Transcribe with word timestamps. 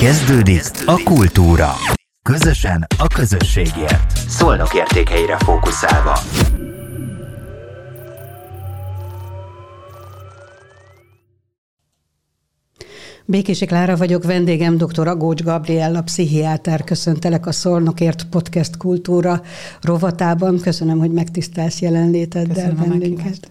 Kezdődik 0.00 0.62
a 0.84 1.02
kultúra. 1.04 1.72
Közösen 2.22 2.86
a 2.98 3.06
közösségért. 3.06 4.16
Szolnok 4.28 4.74
értékeire 4.74 5.38
fókuszálva. 5.38 6.18
Békési 13.24 13.66
Klára 13.66 13.96
vagyok, 13.96 14.24
vendégem 14.24 14.76
dr. 14.76 15.08
Agócs 15.08 15.42
Gabriella, 15.42 16.02
pszichiáter. 16.02 16.84
Köszöntelek 16.84 17.46
a 17.46 17.52
Szolnokért 17.52 18.24
Podcast 18.24 18.76
Kultúra 18.76 19.42
rovatában. 19.80 20.60
Köszönöm, 20.60 20.98
hogy 20.98 21.12
megtisztelsz 21.12 21.80
jelenléteddel 21.80 22.72
bennünket. 22.72 23.48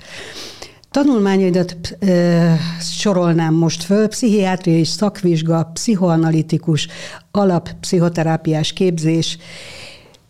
Tanulmányaidat 0.95 1.97
e, 1.99 2.57
sorolnám 2.79 3.53
most 3.53 3.83
föl, 3.83 4.07
pszichiátriai 4.07 4.83
szakvizsga, 4.83 5.71
pszichoanalitikus, 5.73 6.87
alappszichoterápiás 7.31 8.73
képzés, 8.73 9.37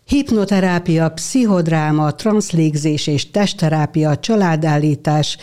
Hipnoterápia, 0.04 1.10
pszichodráma, 1.10 2.14
transzlégzés 2.14 3.06
és 3.06 3.30
testterápia, 3.30 4.16
családállítás, 4.16 5.36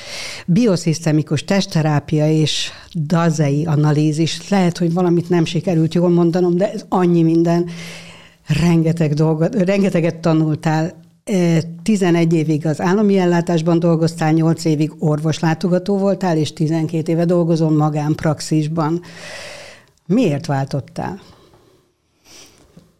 bioszisztemikus 0.45 1.43
testterápia 1.43 2.31
és 2.31 2.71
dazei 2.93 3.65
analízis. 3.65 4.49
Lehet, 4.49 4.77
hogy 4.77 4.93
valamit 4.93 5.29
nem 5.29 5.45
sikerült 5.45 5.93
jól 5.93 6.09
mondanom, 6.09 6.57
de 6.57 6.71
ez 6.71 6.85
annyi 6.89 7.23
minden. 7.23 7.69
Rengeteg 8.61 9.13
dolgot, 9.13 9.55
rengeteget 9.55 10.15
tanultál. 10.15 11.02
11 11.83 12.33
évig 12.33 12.65
az 12.65 12.81
állami 12.81 13.17
ellátásban 13.17 13.79
dolgoztál, 13.79 14.31
8 14.31 14.65
évig 14.65 14.91
orvoslátogató 14.99 15.97
voltál, 15.97 16.37
és 16.37 16.53
12 16.53 17.11
éve 17.11 17.25
dolgozom 17.25 17.75
magánpraxisban. 17.75 19.01
Miért 20.05 20.45
váltottál? 20.45 21.21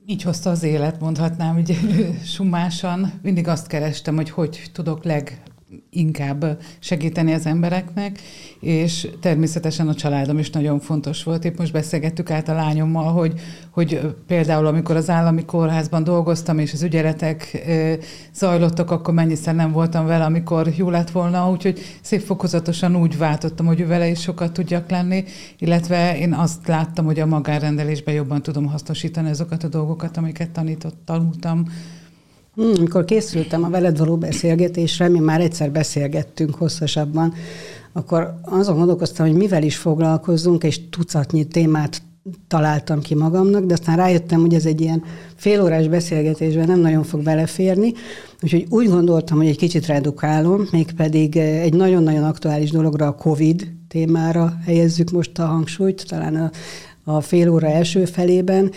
így 0.06 0.22
hozta 0.22 0.50
az 0.50 0.64
élet, 0.64 1.00
mondhatnám, 1.00 1.54
hogy 1.54 1.78
sumásan. 2.36 3.14
Mindig 3.22 3.48
azt 3.48 3.68
kerestem, 3.68 4.16
hogy 4.16 4.30
hogy 4.30 4.70
tudok 4.74 5.04
leg 5.04 5.42
inkább 5.90 6.60
segíteni 6.80 7.34
az 7.34 7.46
embereknek, 7.46 8.20
és 8.60 9.08
természetesen 9.22 9.88
a 9.88 9.94
családom 9.94 10.40
is 10.40 10.50
nagyon 10.50 10.80
fontos 10.80 11.24
volt. 11.24 11.46
Épp 11.46 11.58
most 11.58 11.72
beszélgettük 11.72 12.32
át 12.32 12.50
a 12.50 12.54
lányommal, 12.54 13.12
hogy, 13.12 13.34
hogy 13.70 14.16
például 14.28 14.66
amikor 14.66 14.96
az 14.96 15.10
állami 15.10 15.46
kórházban 15.46 16.04
dolgoztam, 16.04 16.60
és 16.60 16.74
az 16.74 16.84
ügyeletek 16.84 17.68
zajlottak, 18.34 18.92
akkor 18.92 19.14
mennyiszer 19.14 19.56
nem 19.56 19.72
voltam 19.72 20.06
vele, 20.06 20.24
amikor 20.24 20.68
jó 20.76 20.90
lett 20.90 21.10
volna, 21.10 21.50
úgyhogy 21.50 21.80
szép 22.02 22.22
fokozatosan 22.22 22.96
úgy 22.96 23.18
váltottam, 23.18 23.66
hogy 23.66 23.88
vele 23.88 24.08
is 24.08 24.22
sokat 24.22 24.54
tudjak 24.54 24.90
lenni, 24.90 25.24
illetve 25.58 26.18
én 26.18 26.34
azt 26.34 26.68
láttam, 26.68 27.06
hogy 27.06 27.20
a 27.20 27.26
magánrendelésben 27.26 28.14
jobban 28.14 28.42
tudom 28.42 28.66
hasznosítani 28.66 29.30
azokat 29.30 29.64
a 29.64 29.68
dolgokat, 29.68 30.18
amiket 30.18 30.50
tanított, 30.50 30.98
tanultam, 31.06 31.66
amikor 32.56 33.06
készültem 33.06 33.64
a 33.64 33.70
veled 33.70 33.98
való 33.98 34.18
beszélgetésre, 34.18 35.08
mi 35.08 35.20
már 35.20 35.42
egyszer 35.42 35.72
beszélgettünk 35.72 36.56
hosszasabban, 36.56 37.34
akkor 37.94 38.40
azon 38.42 38.78
gondolkoztam, 38.78 39.28
hogy 39.28 39.36
mivel 39.36 39.64
is 39.64 39.78
foglalkozzunk, 39.78 40.64
és 40.64 40.90
tucatnyi 40.90 41.46
témát 41.48 42.02
találtam 42.48 43.02
ki 43.02 43.16
magamnak, 43.16 43.66
de 43.66 43.74
aztán 43.74 43.96
rájöttem, 43.96 44.40
hogy 44.40 44.54
ez 44.54 44.66
egy 44.66 44.82
ilyen 44.82 45.04
félórás 45.36 45.88
beszélgetésben 45.88 46.68
nem 46.68 46.80
nagyon 46.80 47.04
fog 47.04 47.24
beleférni, 47.24 47.94
úgyhogy 48.42 48.66
úgy 48.70 48.90
gondoltam, 48.90 49.38
hogy 49.38 49.48
egy 49.48 49.58
kicsit 49.58 49.86
redukálom, 49.86 50.68
mégpedig 50.72 51.38
egy 51.38 51.74
nagyon-nagyon 51.74 52.24
aktuális 52.24 52.72
dologra, 52.72 53.08
a 53.08 53.16
COVID 53.16 53.68
témára 53.88 54.54
helyezzük 54.66 55.12
most 55.12 55.40
a 55.40 55.46
hangsúlyt, 55.46 56.06
talán 56.08 56.36
a, 56.36 56.52
a 57.12 57.22
fél 57.22 57.50
óra 57.50 57.68
első 57.68 58.06
felében, 58.06 58.72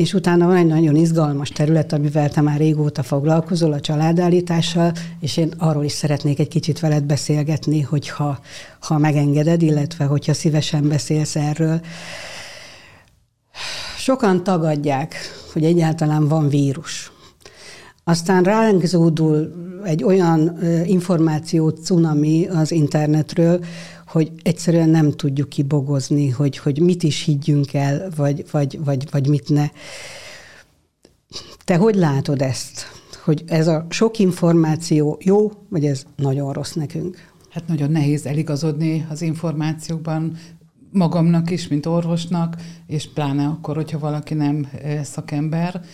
és 0.00 0.14
utána 0.14 0.46
van 0.46 0.56
egy 0.56 0.66
nagyon 0.66 0.96
izgalmas 0.96 1.48
terület, 1.48 1.92
amivel 1.92 2.30
te 2.30 2.40
már 2.40 2.58
régóta 2.58 3.02
foglalkozol, 3.02 3.72
a 3.72 3.80
családállítással, 3.80 4.92
és 5.20 5.36
én 5.36 5.52
arról 5.58 5.84
is 5.84 5.92
szeretnék 5.92 6.38
egy 6.38 6.48
kicsit 6.48 6.80
veled 6.80 7.04
beszélgetni, 7.04 7.80
hogyha 7.80 8.38
ha 8.80 8.98
megengeded, 8.98 9.62
illetve 9.62 10.04
hogyha 10.04 10.34
szívesen 10.34 10.88
beszélsz 10.88 11.36
erről. 11.36 11.80
Sokan 13.98 14.44
tagadják, 14.44 15.14
hogy 15.52 15.64
egyáltalán 15.64 16.28
van 16.28 16.48
vírus. 16.48 17.12
Aztán 18.04 18.42
ránk 18.42 18.84
zúdul 18.84 19.52
egy 19.84 20.04
olyan 20.04 20.58
információ 20.84 21.68
cunami 21.68 22.46
az 22.46 22.70
internetről, 22.70 23.64
hogy 24.10 24.32
egyszerűen 24.42 24.88
nem 24.88 25.10
tudjuk 25.10 25.48
kibogozni, 25.48 26.28
hogy, 26.28 26.58
hogy 26.58 26.80
mit 26.80 27.02
is 27.02 27.24
higgyünk 27.24 27.74
el, 27.74 28.10
vagy, 28.16 28.44
vagy, 28.50 28.78
vagy, 28.84 29.10
vagy 29.10 29.28
mit 29.28 29.48
ne. 29.48 29.68
Te 31.64 31.76
hogy 31.76 31.94
látod 31.94 32.42
ezt? 32.42 32.86
Hogy 33.24 33.42
ez 33.46 33.66
a 33.66 33.86
sok 33.88 34.18
információ 34.18 35.18
jó, 35.20 35.50
vagy 35.68 35.84
ez 35.84 36.04
nagyon 36.16 36.52
rossz 36.52 36.72
nekünk? 36.72 37.16
Hát 37.50 37.66
nagyon 37.66 37.90
nehéz 37.90 38.26
eligazodni 38.26 39.06
az 39.10 39.22
információkban, 39.22 40.36
magamnak 40.92 41.50
is, 41.50 41.68
mint 41.68 41.86
orvosnak, 41.86 42.56
és 42.86 43.08
pláne 43.12 43.46
akkor, 43.46 43.76
hogyha 43.76 43.98
valaki 43.98 44.34
nem 44.34 44.68
eh, 44.82 45.04
szakember 45.04 45.84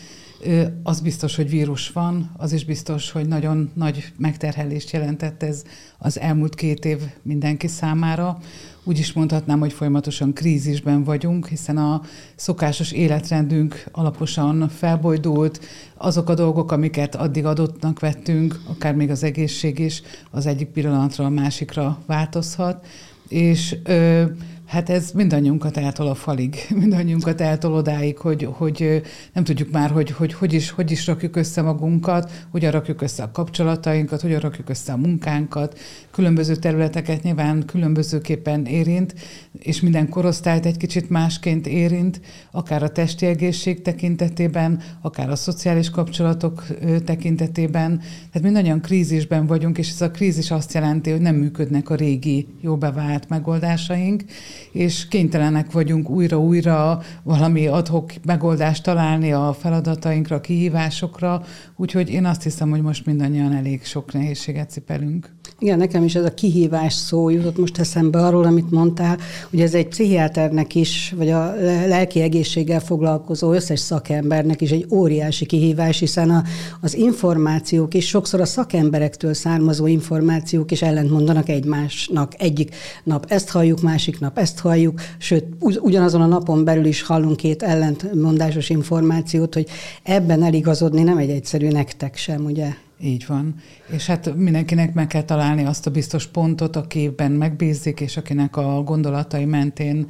az 0.83 1.01
biztos, 1.01 1.37
hogy 1.37 1.51
vírus 1.51 1.91
van, 1.91 2.31
az 2.37 2.53
is 2.53 2.65
biztos, 2.65 3.11
hogy 3.11 3.29
nagyon 3.29 3.71
nagy 3.75 4.13
megterhelést 4.19 4.91
jelentett 4.91 5.43
ez 5.43 5.63
az 5.99 6.21
elmúlt 6.21 6.55
két 6.55 6.85
év 6.85 6.99
mindenki 7.23 7.67
számára. 7.67 8.39
Úgy 8.85 8.99
is 8.99 9.13
mondhatnám, 9.13 9.59
hogy 9.59 9.73
folyamatosan 9.73 10.33
krízisben 10.33 11.05
vagyunk, 11.05 11.47
hiszen 11.47 11.77
a 11.77 12.01
szokásos 12.35 12.93
életrendünk 12.93 13.85
alaposan 13.93 14.69
felbojdult, 14.69 15.61
azok 15.97 16.29
a 16.29 16.35
dolgok, 16.35 16.73
amiket 16.73 17.15
addig 17.15 17.45
adottnak 17.45 18.01
vettünk, 18.01 18.61
akár 18.69 18.95
még 18.95 19.11
az 19.11 19.23
egészség 19.23 19.79
is, 19.79 20.03
az 20.31 20.47
egyik 20.47 20.69
pillanatra 20.69 21.25
a 21.25 21.29
másikra 21.29 21.99
változhat, 22.07 22.87
és 23.29 23.77
ö, 23.85 24.25
Hát 24.67 24.91
ez 24.91 25.11
mindannyiunkat 25.11 25.77
eltol 25.77 26.07
a 26.07 26.15
falig, 26.15 26.57
mindannyiunkat 26.81 27.41
eltol 27.41 27.73
odáig, 27.73 28.19
hogy, 28.19 28.49
hogy 28.53 29.03
nem 29.33 29.45
tudjuk 29.45 29.71
már, 29.71 29.91
hogy, 29.91 30.11
hogy 30.11 30.33
hogy, 30.33 30.53
is, 30.53 30.71
hogy 30.71 30.91
is 30.91 31.07
rakjuk 31.07 31.37
össze 31.37 31.63
magunkat, 31.63 32.47
hogyan 32.51 32.71
rakjuk 32.71 33.03
össze 33.03 33.23
a 33.23 33.31
kapcsolatainkat, 33.31 34.21
hogyan 34.21 34.41
rakjuk 34.41 34.69
össze 34.69 34.93
a 34.93 34.97
munkánkat. 34.97 35.79
Különböző 36.11 36.57
területeket 36.57 37.23
nyilván 37.23 37.65
különbözőképpen 37.65 38.65
érint, 38.65 39.15
és 39.59 39.81
minden 39.81 40.09
korosztályt 40.09 40.67
egy 40.67 40.77
kicsit 40.77 41.11
másként 41.11 41.67
érint, 41.67 42.21
akár 42.51 42.83
a 42.83 42.89
testi 42.89 43.27
egészség 43.27 43.83
tekintetében, 43.83 44.83
akár 45.01 45.31
a 45.31 45.37
szociális 45.37 45.91
kapcsolatok 45.91 46.67
tekintetében. 47.05 47.99
Tehát 47.99 48.43
mindannyian 48.43 48.81
krízisben 48.81 49.47
vagyunk, 49.47 49.79
és 49.79 49.91
ez 49.91 50.01
a 50.01 50.11
krízis 50.11 50.51
azt 50.51 50.73
jelenti, 50.73 51.11
hogy 51.11 51.21
nem 51.21 51.35
működnek 51.35 51.91
a 51.91 51.95
régi, 51.95 52.47
jó 52.61 52.77
bevált 52.77 53.29
megoldásaink, 53.29 54.25
és 54.73 55.09
kénytelenek 55.09 55.73
vagyunk 55.73 56.11
újra-újra 56.11 57.01
valami 57.23 57.67
adhok 57.67 58.13
megoldást 58.25 58.83
találni 58.83 59.33
a 59.33 59.53
feladatainkra, 59.53 60.37
a 60.37 60.41
kihívásokra, 60.41 61.43
úgyhogy 61.77 62.11
én 62.11 62.25
azt 62.25 62.43
hiszem, 62.43 62.71
hogy 62.71 62.83
most 62.83 63.07
mindannyian 63.07 63.53
elég 63.53 63.85
sok 63.85 64.13
nehézséget 64.13 64.71
cipelünk. 64.71 65.36
Igen, 65.59 65.79
nekem 65.79 66.05
is 66.05 66.15
ez 66.15 66.25
a 66.25 66.35
kihívás 66.35 66.93
szó 66.93 67.29
jutott 67.29 67.59
most 67.59 67.79
eszembe 67.79 68.19
arról, 68.19 68.45
amit 68.45 68.71
mondtál, 68.71 69.19
hogy 69.51 69.61
ez 69.61 69.75
egy 69.75 69.89
pszichiáternek 69.89 70.75
is, 70.75 71.15
vagy 71.17 71.31
a 71.31 71.55
lelki 71.87 72.21
egészséggel 72.21 72.81
foglalkozó 72.81 73.53
összes 73.53 73.81
szakembernek 73.81 74.61
is 74.61 74.71
egy 74.71 74.87
óriási 74.91 75.47
kihívás, 75.47 75.99
hiszen 75.99 76.31
a, 76.31 76.43
az 76.81 76.95
információk 76.95 77.95
is 77.95 78.09
sokszor 78.09 78.41
a 78.41 78.45
szakemberektől 78.45 79.35
származó 79.35 79.87
információk 79.87 80.71
is 80.71 80.83
ellentmondanak 80.83 81.49
egymásnak. 81.49 82.33
Egyik 82.39 82.75
nap 83.05 83.25
ezt 83.29 83.51
halljuk, 83.51 83.81
másik 83.81 84.21
nap 84.21 84.39
ezt 84.39 84.59
halljuk, 84.59 85.01
sőt, 85.19 85.45
ugyanazon 85.61 86.21
a 86.21 86.27
napon 86.27 86.65
belül 86.65 86.85
is 86.85 87.03
hallunk 87.03 87.37
két 87.37 87.63
ellentmondásos 87.63 88.71
információt, 88.71 89.55
hogy 89.55 89.67
ebben 90.03 90.43
eligazodni 90.43 91.03
nem 91.03 91.19
egy 91.19 91.31
egyszerű 91.31 91.69
nektek 91.69 92.17
sem, 92.17 92.45
ugye? 92.45 92.85
Így 93.01 93.25
van. 93.27 93.55
És 93.89 94.07
hát 94.07 94.35
mindenkinek 94.37 94.95
meg 94.95 95.07
kell 95.07 95.23
találni 95.23 95.65
azt 95.65 95.87
a 95.87 95.91
biztos 95.91 96.27
pontot, 96.27 96.77
akiben 96.77 97.31
megbízik, 97.31 98.01
és 98.01 98.17
akinek 98.17 98.57
a 98.57 98.83
gondolatai 98.83 99.45
mentén 99.45 100.07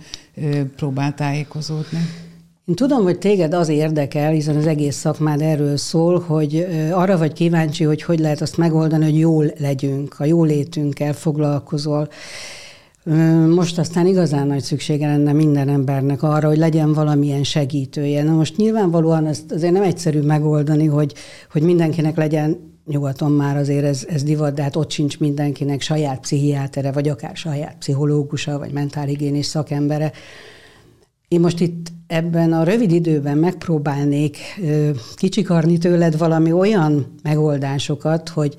próbál 0.76 1.14
tájékozódni. 1.14 1.98
Én 2.64 2.74
tudom, 2.74 3.02
hogy 3.02 3.18
téged 3.18 3.54
az 3.54 3.68
érdekel, 3.68 4.30
hiszen 4.30 4.56
az 4.56 4.66
egész 4.66 4.96
szakmád 4.96 5.40
erről 5.40 5.76
szól, 5.76 6.20
hogy 6.20 6.66
arra 6.92 7.18
vagy 7.18 7.32
kíváncsi, 7.32 7.84
hogy 7.84 8.02
hogy 8.02 8.18
lehet 8.18 8.40
azt 8.40 8.56
megoldani, 8.56 9.04
hogy 9.04 9.18
jól 9.18 9.52
legyünk, 9.58 10.14
a 10.18 10.24
jólétünkkel 10.24 11.12
foglalkozol. 11.12 12.08
Most 13.54 13.78
aztán 13.78 14.06
igazán 14.06 14.46
nagy 14.46 14.62
szüksége 14.62 15.06
lenne 15.06 15.32
minden 15.32 15.68
embernek 15.68 16.22
arra, 16.22 16.48
hogy 16.48 16.56
legyen 16.56 16.92
valamilyen 16.92 17.44
segítője. 17.44 18.22
Na 18.22 18.32
most 18.32 18.56
nyilvánvalóan 18.56 19.26
ezt 19.26 19.52
azért 19.52 19.72
nem 19.72 19.82
egyszerű 19.82 20.20
megoldani, 20.20 20.86
hogy, 20.86 21.14
hogy 21.50 21.62
mindenkinek 21.62 22.16
legyen 22.16 22.74
nyugaton 22.86 23.32
már 23.32 23.56
azért 23.56 23.84
ez, 23.84 24.06
ez 24.08 24.22
divat, 24.22 24.54
de 24.54 24.62
hát 24.62 24.76
ott 24.76 24.90
sincs 24.90 25.18
mindenkinek 25.18 25.80
saját 25.80 26.20
pszichiátere, 26.20 26.92
vagy 26.92 27.08
akár 27.08 27.36
saját 27.36 27.76
pszichológusa, 27.78 28.58
vagy 28.58 28.72
mentálhigiénés 28.72 29.46
szakembere. 29.46 30.12
Én 31.28 31.40
most 31.40 31.60
itt 31.60 31.92
ebben 32.06 32.52
a 32.52 32.62
rövid 32.62 32.92
időben 32.92 33.38
megpróbálnék 33.38 34.38
kicsikarni 35.14 35.78
tőled 35.78 36.18
valami 36.18 36.52
olyan 36.52 37.14
megoldásokat, 37.22 38.28
hogy, 38.28 38.54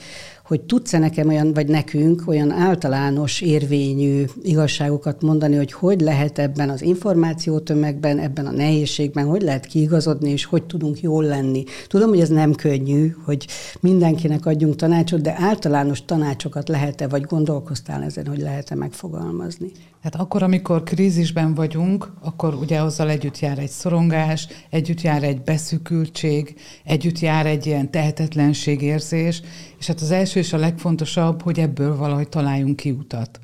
hogy 0.48 0.62
tudsz-e 0.62 0.98
nekem 0.98 1.28
olyan, 1.28 1.54
vagy 1.54 1.68
nekünk 1.68 2.24
olyan 2.26 2.52
általános 2.52 3.42
érvényű 3.42 4.26
igazságokat 4.44 5.22
mondani, 5.22 5.56
hogy 5.56 5.72
hogy 5.72 6.02
lehet 6.02 6.40
ebben 6.40 6.70
az 6.70 6.82
információtömegben, 6.82 8.20
ebben 8.20 8.46
a 8.46 8.52
nehézségben, 8.52 9.26
hogy 9.26 9.42
lehet 9.42 9.66
kiigazodni, 9.66 10.30
és 10.30 10.46
hogy 10.46 10.64
tudunk 10.64 11.02
jól 11.02 11.24
lenni. 11.24 11.64
Tudom, 11.88 12.10
hogy 12.10 12.20
ez 12.20 12.30
nem 12.30 12.54
könnyű, 12.54 13.16
hogy 13.26 13.48
mindenkinek 13.80 14.46
adjunk 14.46 14.76
tanácsot, 14.76 15.22
de 15.22 15.36
általános 15.40 16.06
tanácsokat 16.06 16.70
lehet-e, 16.70 17.08
vagy 17.08 17.24
gondolkoztál 17.24 18.04
ezen, 18.04 18.28
hogy 18.28 18.40
lehet-e 18.40 18.76
megfogalmazni? 18.76 19.72
Hát 20.08 20.16
akkor, 20.16 20.44
amikor 20.44 20.84
krízisben 20.84 21.54
vagyunk, 21.54 22.14
akkor 22.22 22.54
ugye 22.54 22.82
azzal 22.82 23.10
együtt 23.10 23.40
jár 23.40 23.60
egy 23.60 23.70
szorongás, 23.70 24.48
együtt 24.70 25.02
jár 25.02 25.24
egy 25.24 25.42
beszűkültség, 25.42 26.56
együtt 26.84 27.20
jár 27.20 27.46
egy 27.46 27.66
ilyen 27.66 27.92
tehetetlenségérzés, 27.92 29.42
és 29.80 29.88
hát 29.88 30.02
az 30.02 30.12
első 30.12 30.40
és 30.40 30.54
a 30.54 30.58
legfontosabb, 30.58 31.42
hogy 31.42 31.60
ebből 31.60 31.98
valahogy 31.98 32.30
találjunk 32.30 32.76
kiutat. 32.76 33.40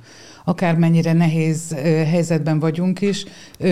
Akármennyire 0.45 1.13
nehéz 1.13 1.75
helyzetben 1.83 2.60
vagyunk 2.60 3.01
is, 3.01 3.25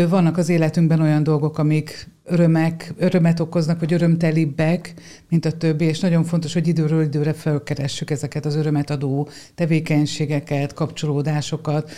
vannak 0.09 0.37
az 0.37 0.49
életünkben 0.49 1.01
olyan 1.01 1.23
dolgok, 1.23 1.57
amik 1.57 2.09
örömek, 2.23 2.93
örömet 2.97 3.39
okoznak, 3.39 3.79
vagy 3.79 3.93
örömtelibbek, 3.93 4.93
mint 5.29 5.45
a 5.45 5.51
többi, 5.51 5.85
és 5.85 5.99
nagyon 5.99 6.23
fontos, 6.23 6.53
hogy 6.53 6.67
időről 6.67 7.03
időre 7.03 7.33
felkeressük 7.33 8.09
ezeket 8.09 8.45
az 8.45 8.55
örömet 8.55 8.89
adó 8.89 9.29
tevékenységeket, 9.55 10.73
kapcsolódásokat, 10.73 11.91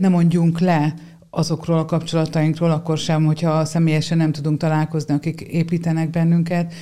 ne 0.00 0.08
mondjunk 0.08 0.60
le 0.60 0.94
azokról 1.36 1.78
a 1.78 1.84
kapcsolatainkról, 1.84 2.70
akkor 2.70 2.98
sem, 2.98 3.24
hogyha 3.24 3.64
személyesen 3.64 4.18
nem 4.18 4.32
tudunk 4.32 4.58
találkozni, 4.58 5.14
akik 5.14 5.40
építenek 5.40 6.10
bennünket. 6.10 6.74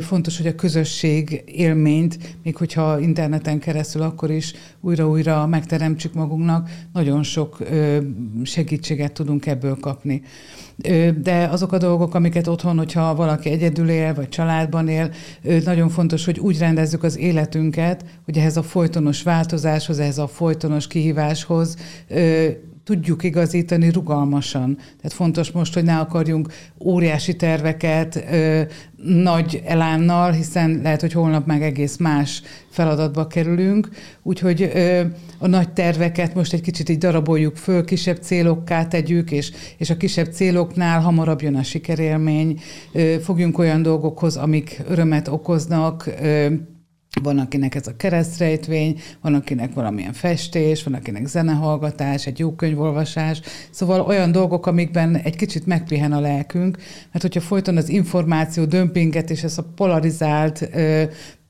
Fontos, 0.00 0.36
hogy 0.36 0.46
a 0.46 0.54
közösség 0.54 1.42
élményt, 1.46 2.36
még 2.42 2.56
hogyha 2.56 3.00
interneten 3.00 3.58
keresztül, 3.58 4.02
akkor 4.02 4.30
is 4.30 4.54
újra-újra 4.80 5.46
megteremtsük 5.46 6.14
magunknak, 6.14 6.70
nagyon 6.92 7.22
sok 7.22 7.58
segítséget 8.42 9.12
tudunk 9.12 9.46
ebből 9.46 9.76
kapni. 9.80 10.22
De 11.22 11.48
azok 11.50 11.72
a 11.72 11.78
dolgok, 11.78 12.14
amiket 12.14 12.46
otthon, 12.46 12.76
hogyha 12.76 13.14
valaki 13.14 13.50
egyedül 13.50 13.88
él, 13.88 14.14
vagy 14.14 14.28
családban 14.28 14.88
él, 14.88 15.10
nagyon 15.64 15.88
fontos, 15.88 16.24
hogy 16.24 16.38
úgy 16.38 16.58
rendezzük 16.58 17.02
az 17.02 17.18
életünket, 17.18 18.04
hogy 18.24 18.38
ehhez 18.38 18.56
a 18.56 18.62
folytonos 18.62 19.22
változáshoz, 19.22 19.98
ehhez 19.98 20.18
a 20.18 20.26
folytonos 20.26 20.86
kihíváshoz 20.86 21.76
tudjuk 22.86 23.22
igazítani 23.22 23.90
rugalmasan. 23.90 24.76
Tehát 24.76 25.12
fontos 25.12 25.50
most, 25.50 25.74
hogy 25.74 25.84
ne 25.84 25.98
akarjunk 25.98 26.52
óriási 26.84 27.36
terveket 27.36 28.24
ö, 28.30 28.62
nagy 29.04 29.62
elánnal, 29.64 30.30
hiszen 30.32 30.80
lehet, 30.82 31.00
hogy 31.00 31.12
holnap 31.12 31.46
meg 31.46 31.62
egész 31.62 31.96
más 31.96 32.42
feladatba 32.70 33.26
kerülünk. 33.26 33.88
Úgyhogy 34.22 34.62
ö, 34.62 35.00
a 35.38 35.46
nagy 35.46 35.72
terveket 35.72 36.34
most 36.34 36.52
egy 36.52 36.60
kicsit 36.60 36.88
így 36.88 36.98
daraboljuk 36.98 37.56
föl, 37.56 37.84
kisebb 37.84 38.16
célokká 38.16 38.86
tegyük, 38.86 39.30
és, 39.30 39.52
és 39.76 39.90
a 39.90 39.96
kisebb 39.96 40.32
céloknál 40.32 41.00
hamarabb 41.00 41.42
jön 41.42 41.56
a 41.56 41.62
sikerélmény. 41.62 42.60
Ö, 42.92 43.16
fogjunk 43.22 43.58
olyan 43.58 43.82
dolgokhoz, 43.82 44.36
amik 44.36 44.82
örömet 44.88 45.28
okoznak, 45.28 46.10
ö, 46.22 46.46
van, 47.22 47.38
akinek 47.38 47.74
ez 47.74 47.86
a 47.86 47.96
keresztrejtvény, 47.96 49.00
van, 49.20 49.34
akinek 49.34 49.74
valamilyen 49.74 50.12
festés, 50.12 50.82
van, 50.82 50.94
akinek 50.94 51.26
zenehallgatás, 51.26 52.26
egy 52.26 52.38
jó 52.38 52.54
könyvolvasás. 52.54 53.40
Szóval 53.70 54.00
olyan 54.00 54.32
dolgok, 54.32 54.66
amikben 54.66 55.16
egy 55.16 55.36
kicsit 55.36 55.66
megpihen 55.66 56.12
a 56.12 56.20
lelkünk, 56.20 56.76
mert 57.12 57.22
hogyha 57.22 57.40
folyton 57.40 57.76
az 57.76 57.88
információ 57.88 58.64
dömpinget 58.64 59.30
és 59.30 59.42
ez 59.42 59.58
a 59.58 59.66
polarizált 59.74 60.68
ö, 60.72 61.02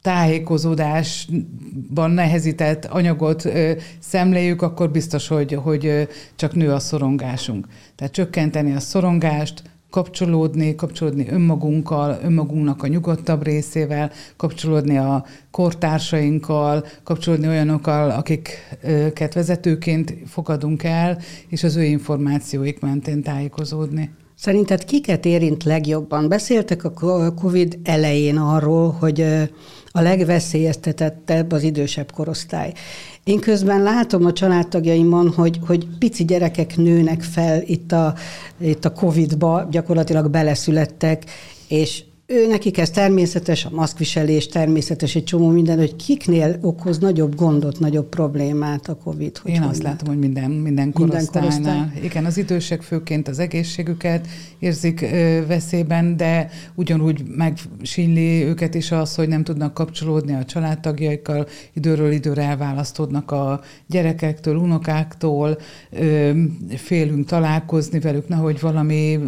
tájékozódásban 0.03 2.11
nehezített 2.11 2.85
anyagot 2.85 3.45
ö, 3.45 3.73
szemléljük, 3.99 4.63
akkor 4.63 4.91
biztos, 4.91 5.29
hogy, 5.29 5.53
hogy 5.53 5.87
ö, 5.87 6.03
csak 6.37 6.55
nő 6.55 6.73
a 6.73 6.79
szorongásunk. 6.79 7.67
Tehát 7.95 8.13
csökkenteni 8.13 8.75
a 8.75 8.81
szorongást, 8.81 9.63
kapcsolódni, 9.96 10.75
kapcsolódni 10.75 11.26
önmagunkkal, 11.31 12.19
önmagunknak 12.22 12.82
a 12.82 12.87
nyugodtabb 12.87 13.43
részével, 13.43 14.10
kapcsolódni 14.37 14.98
a 14.98 15.25
kortársainkkal, 15.50 16.84
kapcsolódni 17.04 17.48
olyanokkal, 17.48 18.10
akiket 18.10 19.34
vezetőként 19.34 20.14
fogadunk 20.26 20.82
el, 20.82 21.19
és 21.48 21.62
az 21.62 21.76
ő 21.76 21.82
információik 21.82 22.81
mentén 22.81 23.22
tájékozódni. 23.22 24.10
Szerinted 24.34 24.84
kiket 24.84 25.25
érint 25.25 25.64
legjobban? 25.64 26.28
Beszéltek 26.28 26.84
a 26.84 27.34
COVID 27.34 27.78
elején 27.84 28.37
arról, 28.37 28.90
hogy 28.90 29.25
a 29.96 30.00
legveszélyeztetettebb 30.00 31.52
az 31.52 31.62
idősebb 31.62 32.12
korosztály. 32.12 32.72
Én 33.25 33.40
közben 33.40 33.82
látom 33.82 34.25
a 34.25 34.32
családtagjaimon, 34.32 35.28
hogy, 35.28 35.60
hogy 35.66 35.87
pici 35.98 36.25
gyerekek 36.25 36.76
nőnek 36.76 37.22
fel 37.22 37.62
itt 37.66 37.93
a, 37.93 38.14
itt 38.58 38.84
a 38.84 38.93
Covid-ba, 38.93 39.69
gyakorlatilag 39.70 40.31
beleszülettek, 40.31 41.25
és 41.69 42.04
ő 42.28 42.46
nekik 42.46 42.78
ez 42.78 42.90
természetes, 42.90 43.64
a 43.64 43.70
maszkviselés 43.73 44.46
természetes, 44.46 45.14
egy 45.14 45.25
csomó 45.25 45.49
minden, 45.49 45.78
hogy 45.78 45.96
kiknél 45.96 46.58
okoz 46.61 46.99
nagyobb 46.99 47.34
gondot, 47.34 47.78
nagyobb 47.78 48.08
problémát 48.08 48.88
a 48.88 48.94
COVID. 48.94 49.38
Hogy 49.38 49.50
Én 49.50 49.62
azt 49.62 49.82
látom, 49.82 50.08
hogy 50.08 50.19
minden, 50.19 50.50
minden 50.50 50.93
korosztálynál. 50.93 51.50
Minden 51.50 51.75
korosztály. 51.75 52.05
Igen, 52.05 52.25
az 52.25 52.37
idősek 52.37 52.82
főként 52.82 53.28
az 53.28 53.38
egészségüket 53.38 54.26
érzik 54.58 55.00
ö, 55.00 55.46
veszélyben, 55.46 56.17
de 56.17 56.50
ugyanúgy 56.75 57.23
megsínli 57.26 58.43
őket 58.43 58.75
is 58.75 58.93
az, 58.93 59.14
hogy 59.14 59.29
nem 59.29 59.44
tudnak 59.44 59.75
kapcsolódni 59.75 60.34
a 60.34 60.44
családtagjaikkal, 60.44 61.46
időről 61.72 62.11
időre 62.11 62.43
elválasztódnak 62.43 63.31
a 63.31 63.61
gyerekektől, 63.87 64.56
unokáktól, 64.56 65.58
ö, 65.90 66.31
félünk 66.76 67.26
találkozni 67.26 67.99
velük, 67.99 68.29
nehogy 68.29 68.61
valami 68.61 69.19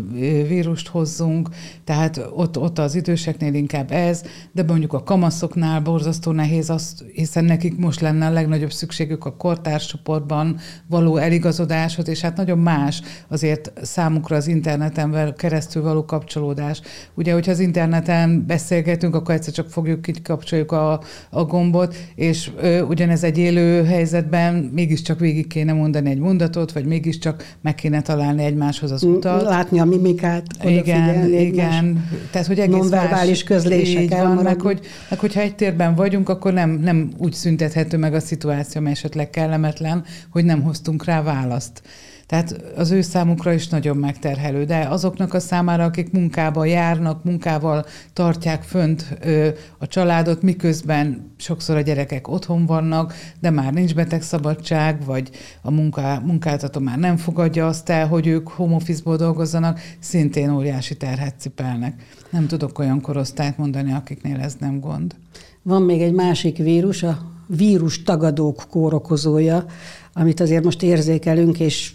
vírust 0.49 0.89
hozzunk, 0.89 1.49
tehát 1.85 2.21
ott, 2.35 2.59
ott 2.59 2.79
az 2.89 2.95
időseknél 2.95 3.55
inkább 3.55 3.93
ez, 3.93 4.23
de 4.53 4.63
mondjuk 4.63 4.93
a 4.93 5.03
kamaszoknál 5.03 5.81
borzasztó 5.81 6.33
nehéz 6.33 6.71
az, 6.71 7.05
hiszen 7.13 7.45
nekik 7.45 7.79
most 7.79 8.01
lenne 8.01 8.27
a 8.27 8.31
legnagyobb 8.31 8.73
szükségük 8.73 9.25
a 9.25 9.37
kortárscsoportban 9.37 10.59
való 10.87 11.17
eligazodáshoz, 11.17 12.09
és 12.09 12.21
hát 12.21 12.37
nagyon 12.37 12.59
más 12.59 13.03
azért 13.29 13.73
számukra 13.83 14.37
az 14.37 14.47
interneten 14.47 15.35
keresztül 15.37 15.83
való 15.83 16.05
kapcsolódás. 16.05 16.81
Ugye, 17.15 17.33
hogyha 17.33 17.53
az 17.53 17.59
interneten 17.59 18.47
beszélgetünk, 18.47 19.15
akkor 19.15 19.35
egyszer 19.35 19.53
csak 19.53 19.71
fogjuk, 19.71 20.03
kikapcsoljuk 20.03 20.73
a, 20.73 21.01
a 21.31 21.45
gombot, 21.45 21.97
és 22.15 22.51
ö, 22.61 22.81
ugyanez 22.81 23.25
egy 23.25 23.39
élő 23.39 23.85
helyzetben 23.85 24.55
mégiscsak 24.55 25.19
végig 25.19 25.47
kéne 25.47 25.73
mondani 25.73 26.11
egy 26.11 26.19
mondatot, 26.19 26.73
vagy 26.73 26.85
mégiscsak 26.85 27.57
meg 27.63 27.75
kéne 27.75 28.03
találni 28.03 28.45
egymáshoz 28.45 28.91
az 28.91 29.03
utat. 29.03 29.43
Látni 29.43 29.81
a 29.81 29.85
mimikát, 29.85 30.45
Igen, 30.65 31.33
igen. 31.33 32.09
Tehát, 32.31 32.47
hogy 32.47 32.59
egész 32.59 32.78
nonverbális 32.79 33.45
közlések 33.45 34.09
van, 34.09 34.37
meg, 34.37 34.61
hogy, 34.61 34.81
meg 35.11 35.19
hogyha 35.19 35.41
egy 35.41 35.55
térben 35.55 35.95
vagyunk, 35.95 36.29
akkor 36.29 36.53
nem, 36.53 36.71
nem 36.71 37.11
úgy 37.17 37.33
szüntethető 37.33 37.97
meg 37.97 38.15
a 38.15 38.21
szituáció, 38.21 38.81
mert 38.81 38.97
esetleg 38.97 39.31
kellemetlen, 39.31 40.05
hogy 40.31 40.45
nem 40.45 40.63
hoztunk 40.63 41.05
rá 41.05 41.23
választ. 41.23 41.83
Tehát 42.29 42.63
az 42.77 42.91
ő 42.91 43.01
számukra 43.01 43.53
is 43.53 43.69
nagyon 43.69 43.97
megterhelő, 43.97 44.65
de 44.65 44.87
azoknak 44.89 45.35
a 45.35 45.41
számára, 45.41 45.85
akik 45.85 46.11
munkába 46.11 46.65
járnak, 46.65 47.25
munkával 47.25 47.87
tartják 48.13 48.63
fönt 48.63 49.19
ö, 49.21 49.49
a 49.79 49.87
családot, 49.87 50.43
miközben 50.43 51.33
sokszor 51.37 51.77
a 51.77 51.81
gyerekek 51.81 52.29
otthon 52.29 52.67
vannak, 52.67 53.15
de 53.41 53.51
már 53.51 53.73
nincs 53.73 53.95
betegszabadság, 53.95 55.05
vagy 55.05 55.31
a 55.63 55.71
munká, 55.71 56.19
munkáltató 56.19 56.81
már 56.81 56.99
nem 56.99 57.17
fogadja 57.17 57.67
azt 57.67 57.89
el, 57.89 58.07
hogy 58.07 58.27
ők 58.27 58.49
home 58.49 58.75
office-ból 58.75 59.17
dolgozzanak, 59.17 59.81
szintén 59.99 60.51
óriási 60.51 60.97
terhet 60.97 61.35
cipelnek. 61.39 62.03
Nem 62.31 62.47
tudok 62.47 62.79
olyan 62.79 63.01
korosztályt 63.01 63.59
mondani, 63.59 63.93
akiknél 63.93 64.41
ez 64.41 64.57
nem 64.61 64.81
gond. 64.81 65.15
Van 65.63 65.83
még 65.83 66.01
egy 66.01 66.13
másik 66.13 66.57
vírus, 66.57 67.03
a 67.03 67.19
vírus 67.47 68.03
tagadók 68.03 68.67
kórokozója, 68.71 69.65
amit 70.13 70.41
azért 70.41 70.65
most 70.65 70.83
érzékelünk, 70.83 71.61
és 71.61 71.93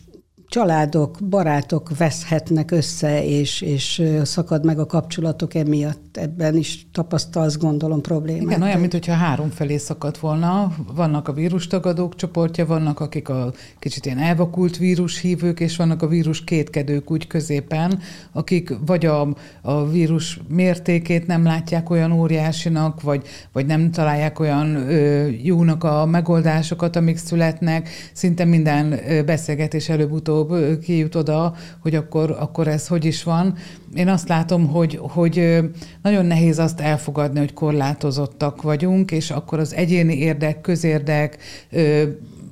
családok, 0.53 1.17
barátok 1.29 1.97
veszhetnek 1.97 2.71
össze, 2.71 3.25
és, 3.25 3.61
és 3.61 4.03
szakad 4.23 4.65
meg 4.65 4.79
a 4.79 4.85
kapcsolatok 4.85 5.53
emiatt. 5.53 6.17
Ebben 6.17 6.55
is 6.55 6.87
tapasztalsz, 6.91 7.57
gondolom, 7.57 8.01
problémát. 8.01 8.41
Igen, 8.41 8.61
olyan, 8.61 8.79
mintha 8.79 9.13
három 9.13 9.49
felé 9.49 9.77
szakadt 9.77 10.17
volna. 10.17 10.75
Vannak 10.95 11.27
a 11.27 11.33
vírustagadók 11.33 12.15
csoportja, 12.15 12.65
vannak 12.65 12.99
akik 12.99 13.29
a 13.29 13.53
kicsit 13.79 14.05
ilyen 14.05 14.17
elvakult 14.17 14.77
vírushívők, 14.77 15.59
és 15.59 15.75
vannak 15.75 16.01
a 16.01 16.07
vírus 16.07 16.43
kétkedők 16.43 17.11
úgy 17.11 17.27
középen, 17.27 17.99
akik 18.31 18.73
vagy 18.85 19.05
a, 19.05 19.27
a 19.61 19.89
vírus 19.89 20.39
mértékét 20.47 21.27
nem 21.27 21.43
látják 21.43 21.89
olyan 21.89 22.11
óriásinak, 22.11 23.01
vagy, 23.01 23.27
vagy 23.51 23.65
nem 23.65 23.91
találják 23.91 24.39
olyan 24.39 24.75
ö, 24.75 25.27
jónak 25.27 25.83
a 25.83 26.05
megoldásokat, 26.05 26.95
amik 26.95 27.17
születnek. 27.17 27.89
Szinte 28.13 28.45
minden 28.45 28.99
beszélgetés 29.25 29.89
előbb-utóbb 29.89 30.41
előbb-utóbb 30.51 30.79
kijut 30.79 31.15
oda, 31.15 31.55
hogy 31.79 31.95
akkor, 31.95 32.35
akkor 32.39 32.67
ez 32.67 32.87
hogy 32.87 33.05
is 33.05 33.23
van. 33.23 33.55
Én 33.95 34.07
azt 34.07 34.27
látom, 34.27 34.67
hogy, 34.67 34.99
hogy 35.01 35.59
nagyon 36.01 36.25
nehéz 36.25 36.59
azt 36.59 36.79
elfogadni, 36.79 37.39
hogy 37.39 37.53
korlátozottak 37.53 38.61
vagyunk, 38.61 39.11
és 39.11 39.31
akkor 39.31 39.59
az 39.59 39.73
egyéni 39.73 40.17
érdek, 40.17 40.61
közérdek, 40.61 41.37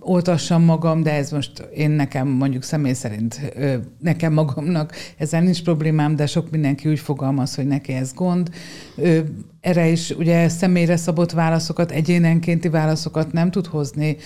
oltassam 0.02 0.64
magam, 0.64 1.04
de 1.04 1.14
ez 1.14 1.32
most 1.32 1.68
én 1.76 1.90
nekem 1.90 2.28
mondjuk 2.28 2.64
személy 2.64 2.94
szerint 2.94 3.54
nekem 4.00 4.34
magamnak 4.34 4.94
ezzel 5.18 5.42
nincs 5.42 5.64
problémám, 5.64 6.16
de 6.16 6.26
sok 6.26 6.52
mindenki 6.52 6.90
úgy 6.90 7.00
fogalmaz, 7.00 7.56
hogy 7.56 7.68
neki 7.68 7.94
ez 7.94 8.14
gond. 8.14 8.50
Erre 9.62 9.88
is 9.88 10.10
ugye 10.10 10.50
személyre 10.50 10.96
szabott 10.96 11.32
válaszokat, 11.32 11.92
egyénenkénti 11.92 12.70
válaszokat 12.70 13.32
nem 13.32 13.52
tud 13.52 13.66
hozni 13.66 14.18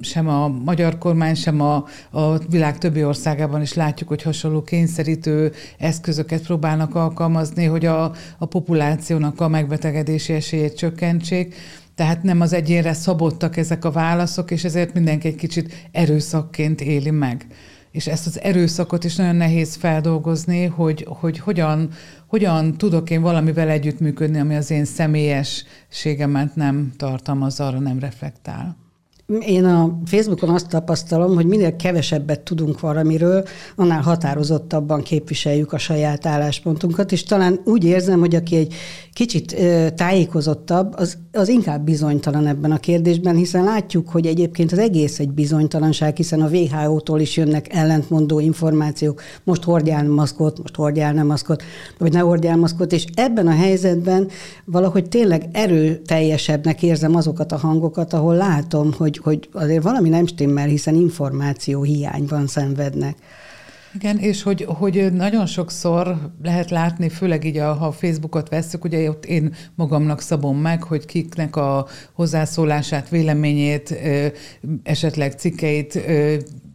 sem 0.00 0.28
a 0.28 0.48
magyar 0.48 0.98
kormány, 0.98 1.34
sem 1.34 1.60
a, 1.60 1.84
a 2.10 2.38
világ 2.38 2.78
többi 2.78 3.04
országában 3.04 3.62
is 3.62 3.74
látjuk, 3.74 4.08
hogy 4.08 4.22
hasonló 4.22 4.62
kényszerítő 4.62 5.52
eszközöket 5.78 6.42
próbálnak 6.42 6.94
alkalmazni, 6.94 7.64
hogy 7.64 7.86
a, 7.86 8.12
a 8.38 8.46
populációnak 8.46 9.40
a 9.40 9.48
megbetegedési 9.48 10.32
esélyét 10.32 10.76
csökkentsék 10.76 11.54
tehát 11.96 12.22
nem 12.22 12.40
az 12.40 12.52
egyénre 12.52 12.92
szabottak 12.92 13.56
ezek 13.56 13.84
a 13.84 13.90
válaszok, 13.90 14.50
és 14.50 14.64
ezért 14.64 14.94
mindenki 14.94 15.28
egy 15.28 15.34
kicsit 15.34 15.88
erőszakként 15.92 16.80
éli 16.80 17.10
meg. 17.10 17.46
És 17.90 18.06
ezt 18.06 18.26
az 18.26 18.40
erőszakot 18.40 19.04
is 19.04 19.16
nagyon 19.16 19.36
nehéz 19.36 19.74
feldolgozni, 19.74 20.64
hogy, 20.64 21.06
hogy 21.08 21.38
hogyan, 21.38 21.90
hogyan 22.26 22.76
tudok 22.78 23.10
én 23.10 23.20
valamivel 23.20 23.68
együttműködni, 23.68 24.38
ami 24.38 24.56
az 24.56 24.70
én 24.70 24.84
személyességemet 24.84 26.54
nem 26.54 26.92
tartalmaz, 26.96 27.60
arra 27.60 27.78
nem 27.78 27.98
reflektál. 27.98 28.85
Én 29.40 29.64
a 29.64 29.98
Facebookon 30.04 30.48
azt 30.48 30.68
tapasztalom, 30.68 31.34
hogy 31.34 31.46
minél 31.46 31.76
kevesebbet 31.76 32.40
tudunk 32.40 32.80
valamiről, 32.80 33.44
annál 33.76 34.02
határozottabban 34.02 35.02
képviseljük 35.02 35.72
a 35.72 35.78
saját 35.78 36.26
álláspontunkat, 36.26 37.12
és 37.12 37.22
talán 37.22 37.60
úgy 37.64 37.84
érzem, 37.84 38.20
hogy 38.20 38.34
aki 38.34 38.56
egy 38.56 38.74
kicsit 39.12 39.56
tájékozottabb, 39.94 40.94
az, 40.96 41.18
az 41.32 41.48
inkább 41.48 41.84
bizonytalan 41.84 42.46
ebben 42.46 42.72
a 42.72 42.78
kérdésben, 42.78 43.36
hiszen 43.36 43.64
látjuk, 43.64 44.08
hogy 44.08 44.26
egyébként 44.26 44.72
az 44.72 44.78
egész 44.78 45.18
egy 45.18 45.30
bizonytalanság, 45.30 46.16
hiszen 46.16 46.40
a 46.40 46.48
WHO-tól 46.48 47.20
is 47.20 47.36
jönnek 47.36 47.74
ellentmondó 47.74 48.40
információk, 48.40 49.22
most 49.44 49.64
hordjál 49.64 50.08
maszkot, 50.08 50.58
most 50.58 50.74
hordjál 50.74 51.12
nem 51.12 51.26
maszkot, 51.26 51.62
vagy 51.98 52.12
ne 52.12 52.18
hordjál 52.18 52.56
maszkot, 52.56 52.92
és 52.92 53.04
ebben 53.14 53.46
a 53.46 53.54
helyzetben 53.54 54.28
valahogy 54.64 55.08
tényleg 55.08 55.48
erőteljesebbnek 55.52 56.82
érzem 56.82 57.14
azokat 57.14 57.52
a 57.52 57.56
hangokat, 57.56 58.12
ahol 58.12 58.34
látom, 58.34 58.92
hogy, 58.92 59.15
hogy 59.16 59.48
azért 59.52 59.82
valami 59.82 60.08
nem 60.08 60.26
stimmel, 60.26 60.66
hiszen 60.66 60.94
információ 60.94 61.82
hiányban 61.82 62.46
szenvednek. 62.46 63.16
Igen, 63.94 64.18
és 64.18 64.42
hogy, 64.42 64.64
hogy 64.68 65.12
nagyon 65.12 65.46
sokszor 65.46 66.16
lehet 66.42 66.70
látni, 66.70 67.08
főleg 67.08 67.44
így, 67.44 67.56
a, 67.56 67.72
ha 67.72 67.86
a 67.86 67.92
Facebookot 67.92 68.48
veszük, 68.48 68.84
ugye 68.84 69.08
ott 69.08 69.24
én 69.24 69.54
magamnak 69.74 70.20
szabom 70.20 70.58
meg, 70.58 70.82
hogy 70.82 71.06
kiknek 71.06 71.56
a 71.56 71.86
hozzászólását, 72.12 73.08
véleményét, 73.08 73.98
esetleg 74.82 75.32
cikkeit 75.32 76.00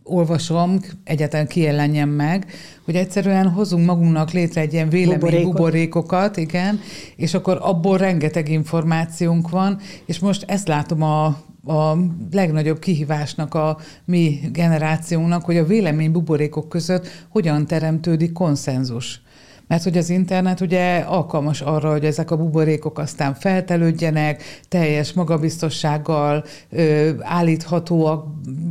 olvasom, 0.04 0.80
egyáltalán 1.04 1.48
kijelenjem 1.48 2.10
meg, 2.10 2.46
hogy 2.86 2.96
egyszerűen 2.96 3.50
hozunk 3.50 3.86
magunknak 3.86 4.32
létre 4.32 4.62
egy 4.62 4.74
ilyen 4.74 4.90
vélemény 4.90 5.44
buborékokat, 5.44 6.38
igen, 6.38 6.80
és 7.16 7.34
akkor 7.34 7.58
abból 7.62 7.98
rengeteg 7.98 8.50
információnk 8.50 9.50
van, 9.50 9.80
és 10.06 10.20
most 10.20 10.44
ezt 10.48 10.68
látom 10.68 11.02
a 11.02 11.38
a 11.66 11.96
legnagyobb 12.32 12.80
kihívásnak 12.80 13.54
a 13.54 13.78
mi 14.06 14.40
generációnknak, 14.52 15.46
hogy 15.46 15.58
a 15.58 15.66
vélemény 15.66 16.12
buborékok 16.12 16.70
között 16.70 17.08
hogyan 17.30 17.66
teremtődik 17.66 18.32
konszenzus. 18.32 19.22
Mert 19.68 19.84
hogy 19.84 19.98
az 19.98 20.10
internet 20.10 20.62
ugye 20.62 20.98
alkalmas 20.98 21.62
arra, 21.62 21.92
hogy 21.92 22.06
ezek 22.06 22.32
a 22.32 22.38
buborékok 22.38 23.00
aztán 23.00 23.34
feltelődjenek, 23.34 24.44
teljes 24.68 25.14
magabiztossággal 25.14 26.44
ö, 26.70 27.10
állíthatóak, 27.20 28.26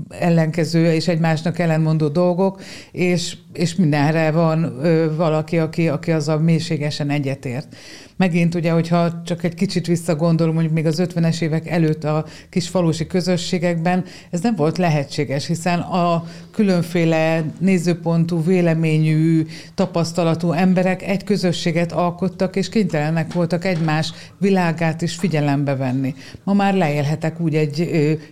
ellenkező 0.08 0.92
és 0.92 1.08
egymásnak 1.08 1.58
ellenmondó 1.58 2.08
dolgok, 2.08 2.62
és, 2.92 3.36
és 3.52 3.74
mindenre 3.74 4.30
van 4.30 4.62
ö, 4.82 5.16
valaki, 5.16 5.58
aki, 5.58 5.88
aki 5.88 6.12
azzal 6.12 6.38
mélységesen 6.38 7.10
egyetért 7.10 7.76
megint 8.20 8.54
ugye, 8.54 8.70
hogyha 8.70 9.22
csak 9.24 9.44
egy 9.44 9.54
kicsit 9.54 9.86
visszagondolom, 9.86 10.54
mondjuk 10.54 10.74
még 10.74 10.86
az 10.86 11.02
50-es 11.02 11.40
évek 11.40 11.68
előtt 11.68 12.04
a 12.04 12.24
kis 12.50 12.68
falusi 12.68 13.06
közösségekben, 13.06 14.04
ez 14.30 14.40
nem 14.40 14.54
volt 14.54 14.78
lehetséges, 14.78 15.46
hiszen 15.46 15.78
a 15.78 16.24
különféle 16.52 17.44
nézőpontú, 17.58 18.44
véleményű, 18.44 19.46
tapasztalatú 19.74 20.52
emberek 20.52 21.02
egy 21.02 21.24
közösséget 21.24 21.92
alkottak, 21.92 22.56
és 22.56 22.68
kénytelenek 22.68 23.32
voltak 23.32 23.64
egymás 23.64 24.12
világát 24.38 25.02
is 25.02 25.14
figyelembe 25.14 25.76
venni. 25.76 26.14
Ma 26.44 26.52
már 26.52 26.74
leélhetek 26.74 27.40
úgy 27.40 27.54
egy 27.54 27.88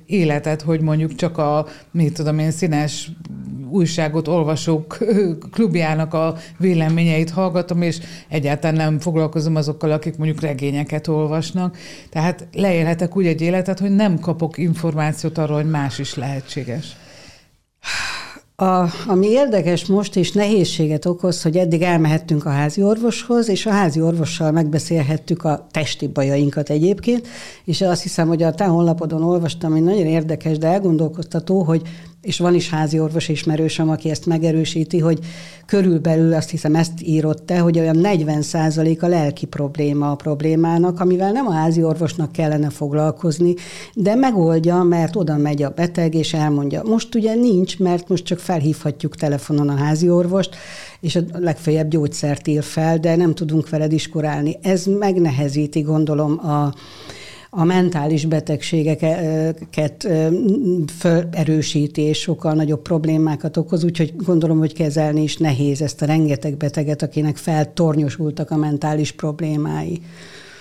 életet, 0.07 0.62
hogy 0.62 0.80
mondjuk 0.80 1.14
csak 1.14 1.38
a, 1.38 1.66
mit 1.90 2.12
tudom 2.14 2.38
én, 2.38 2.50
színes 2.50 3.11
újságot 3.71 4.29
olvasók 4.29 4.99
klubjának 5.53 6.15
a 6.15 6.35
véleményeit 6.59 7.31
hallgatom, 7.31 7.83
és 7.83 7.99
egyáltalán 8.29 8.77
nem 8.77 8.99
foglalkozom 8.99 9.57
azokkal, 9.57 9.91
akik 9.91 10.17
mondjuk 10.17 10.41
regényeket 10.41 11.09
olvasnak. 11.09 11.77
Tehát 12.11 12.47
leélhetek 12.53 13.17
úgy 13.17 13.27
egy 13.27 13.41
életet, 13.41 13.79
hogy 13.79 13.95
nem 13.95 14.19
kapok 14.19 14.59
információt 14.59 15.39
arról, 15.39 15.57
hogy 15.57 15.71
más 15.71 15.99
is 15.99 16.15
lehetséges. 16.15 16.97
A, 18.61 18.87
ami 19.07 19.27
érdekes 19.27 19.87
most, 19.87 20.17
és 20.17 20.33
nehézséget 20.33 21.05
okoz, 21.05 21.43
hogy 21.43 21.57
eddig 21.57 21.83
elmehettünk 21.83 22.47
a 22.47 22.51
házi 22.51 22.83
orvoshoz, 22.83 23.49
és 23.49 23.67
a 23.67 23.71
házi 23.71 24.01
orvossal 24.01 24.51
megbeszélhettük 24.51 25.45
a 25.45 25.67
testi 25.71 26.07
bajainkat 26.07 26.71
egyébként, 26.71 27.29
és 27.65 27.81
azt 27.81 28.03
hiszem, 28.03 28.29
hogy 28.29 28.43
a 28.43 28.55
te 28.55 28.65
honlapodon 28.65 29.23
olvastam, 29.23 29.73
hogy 29.73 29.83
nagyon 29.83 30.07
érdekes, 30.07 30.59
de 30.59 30.67
elgondolkoztató, 30.67 31.63
hogy 31.63 31.83
és 32.23 32.39
van 32.39 32.55
is 32.55 32.71
házi 32.71 33.01
orvos 33.01 33.29
ismerősöm, 33.29 33.91
aki 33.91 34.11
ezt 34.11 34.27
megerősíti, 34.27 34.99
hogy 34.99 35.19
körülbelül 35.67 36.35
azt 36.35 36.51
hiszem 36.51 36.75
ezt 36.75 36.93
írott 37.03 37.47
te, 37.47 37.59
hogy 37.59 37.79
olyan 37.79 37.97
40 37.97 38.43
a 39.01 39.07
lelki 39.07 39.47
probléma 39.47 40.11
a 40.11 40.15
problémának, 40.15 41.01
amivel 41.01 41.33
nem 41.33 41.47
a 41.47 41.53
házi 41.53 41.83
orvosnak 41.83 42.33
kellene 42.33 42.71
foglalkozni, 42.71 43.55
de 43.95 44.15
megoldja, 44.15 44.83
mert 44.83 45.17
oda 45.17 45.37
megy 45.37 45.63
a 45.63 45.71
beteg, 45.71 46.15
és 46.15 46.35
elmondja. 46.35 46.83
Most 46.83 47.15
ugye 47.15 47.35
nincs, 47.35 47.79
mert 47.79 48.09
most 48.09 48.25
csak 48.25 48.39
felhívhatjuk 48.39 49.17
telefonon 49.17 49.69
a 49.69 49.77
házi 49.77 50.11
orvost, 50.11 50.57
és 51.01 51.17
a 51.17 51.21
legfeljebb 51.33 51.89
gyógyszert 51.89 52.47
ír 52.47 52.63
fel, 52.63 52.99
de 52.99 53.17
nem 53.17 53.35
tudunk 53.35 53.69
vele 53.69 53.87
diskurálni. 53.87 54.57
Ez 54.63 54.85
megnehezíti, 54.85 55.81
gondolom, 55.81 56.47
a, 56.47 56.75
a 57.50 57.64
mentális 57.64 58.25
betegségeket 58.25 60.09
felerősíti, 60.87 62.00
és 62.00 62.19
sokkal 62.19 62.55
nagyobb 62.55 62.83
problémákat 62.83 63.57
okoz, 63.57 63.85
úgyhogy 63.85 64.14
gondolom, 64.17 64.59
hogy 64.59 64.73
kezelni 64.73 65.23
is 65.23 65.37
nehéz 65.37 65.83
ezt 65.83 66.02
a 66.02 66.07
rengeteg 66.07 66.57
beteget, 66.57 67.02
akinek 67.02 67.37
feltornyosultak 67.37 68.50
a 68.50 68.57
mentális 68.57 69.12
problémái. 69.12 70.00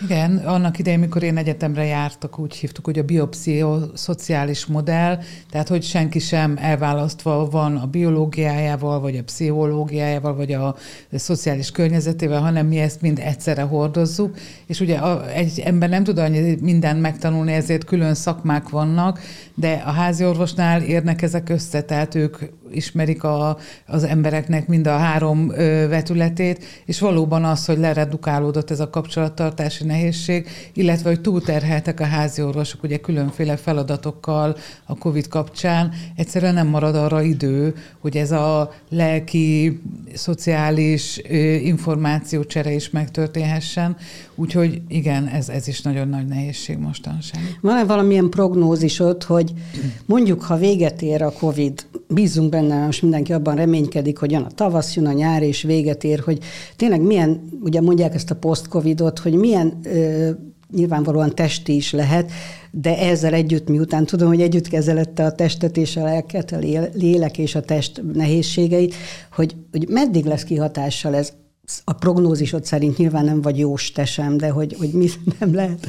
Igen, 0.01 0.38
annak 0.38 0.80
idején, 0.80 1.00
mikor 1.00 1.24
én 1.24 1.38
egyetemre 1.38 1.86
jártak, 1.86 2.39
úgy 2.39 2.56
hívtuk, 2.56 2.86
hogy 2.86 3.00
a 3.00 3.04
biopszichoszociális 3.04 4.66
modell, 4.66 5.20
tehát 5.50 5.68
hogy 5.68 5.84
senki 5.84 6.20
sem 6.20 6.58
elválasztva 6.62 7.50
van 7.50 7.75
a 7.75 7.86
biológiájával, 7.86 9.00
vagy 9.00 9.18
a 9.18 9.24
pszichológiájával, 9.24 10.36
vagy 10.36 10.51
a 10.51 10.75
szociális 11.12 11.72
környezetével, 11.72 12.42
hanem 12.42 12.68
mi 12.68 12.77
ezt 12.77 13.01
mind 13.01 13.20
egyszerre 13.20 13.62
hordozzuk, 13.62 14.38
és 14.66 14.80
ugye 14.80 15.00
egy 15.34 15.60
ember 15.60 15.89
nem 15.89 16.04
tud 16.04 16.18
annyi 16.18 16.58
mindent 16.62 17.01
megtanulni, 17.01 17.54
ezért 17.54 17.84
külön 17.84 18.13
szakmák 18.13 18.70
vannak, 18.70 19.20
de 19.56 19.84
a 19.86 19.92
házi 19.92 20.25
orvosnál 20.25 20.82
érnek 20.82 21.22
ezek 21.22 21.50
össze, 21.50 21.82
tehát 21.82 22.16
ők 22.16 22.38
ismerik 22.71 23.24
a, 23.24 23.57
az 23.86 24.03
embereknek 24.03 24.67
mind 24.67 24.88
a 24.88 24.97
három 24.97 25.51
ö, 25.51 25.88
vetületét, 25.88 26.63
és 26.86 27.00
valóban 27.00 27.43
az, 27.43 27.65
hogy 27.65 27.77
leredukálódott 27.77 28.71
ez 28.71 28.79
a 28.79 28.89
kapcsolattartási 28.89 29.83
nehézség, 29.83 30.47
illetve 30.74 31.09
hogy 31.09 31.21
túlterheltek 31.21 32.00
a 32.00 32.05
házi 32.05 32.41
orvosok 32.41 32.83
ugye 32.83 32.97
különféle 32.97 33.55
feladatokkal 33.57 34.55
a 34.86 34.97
COVID 34.97 35.27
kapcsán, 35.27 35.91
egyszerűen 36.15 36.53
nem 36.53 36.67
marad 36.67 36.95
arra 36.95 37.21
idő, 37.21 37.75
hogy 38.00 38.17
ez 38.17 38.31
a 38.31 38.74
lelki, 38.89 39.79
szociális 40.13 41.21
ö, 41.29 41.36
információcsere 41.53 42.71
is 42.74 42.89
megtörténhessen. 42.89 43.97
Úgyhogy 44.36 44.81
igen, 44.88 45.27
ez, 45.27 45.50
ez 45.50 45.67
is 45.67 45.81
nagyon 45.81 46.07
nagy 46.07 46.25
nehézség 46.27 46.77
mostanság. 46.77 47.57
Van-e 47.62 47.83
valamilyen 47.83 48.29
prognózisod, 48.29 49.24
hogy 49.24 49.53
mondjuk, 50.05 50.41
ha 50.41 50.57
véget 50.57 51.01
ér 51.01 51.21
a 51.21 51.31
COVID, 51.31 51.86
bízunk 52.07 52.50
benne, 52.62 52.86
most 52.86 53.02
mindenki 53.02 53.34
abban 53.34 53.56
reménykedik, 53.56 54.18
hogy 54.18 54.32
jön 54.32 54.42
a 54.42 54.52
tavasz, 54.56 54.96
jön 54.96 55.06
a 55.06 55.12
nyár, 55.12 55.44
és 55.44 55.62
véget 55.62 56.04
ér, 56.04 56.20
hogy 56.20 56.40
tényleg 56.76 57.02
milyen, 57.02 57.50
ugye 57.62 57.82
mondják 57.82 58.14
ezt 58.14 58.32
a 58.32 58.36
post-covidot, 58.36 59.20
hogy 59.20 59.34
milyen 59.34 59.80
ö, 59.84 60.30
nyilvánvalóan 60.72 61.36
testi 61.36 61.76
is 61.76 61.92
lehet, 61.92 62.32
de 62.72 62.98
ezzel 62.98 63.34
együtt, 63.34 63.68
miután 63.68 64.06
tudom, 64.06 64.28
hogy 64.28 64.42
együtt 64.42 64.68
kezelette 64.68 65.26
a 65.26 65.32
testet 65.32 65.78
és 65.78 65.98
a 65.98 66.04
lelket, 66.04 66.52
a 66.52 66.58
lélek 66.94 67.38
és 67.38 67.56
a 67.56 67.62
test 67.62 68.02
nehézségeit, 68.14 68.96
hogy, 69.32 69.56
hogy 69.72 69.88
meddig 69.90 70.26
lesz 70.26 70.44
kihatással 70.44 71.16
ez 71.16 71.34
a 71.84 71.94
prognózisod 71.94 72.66
szerint 72.66 72.98
nyilván 72.98 73.26
nem 73.26 73.42
vagy 73.42 73.58
jós 73.58 73.92
te 73.92 74.06
sem, 74.06 74.38
de 74.38 74.50
hogy, 74.50 74.76
hogy 74.80 74.90
mi 74.92 75.08
nem 75.40 75.54
lehet. 75.54 75.88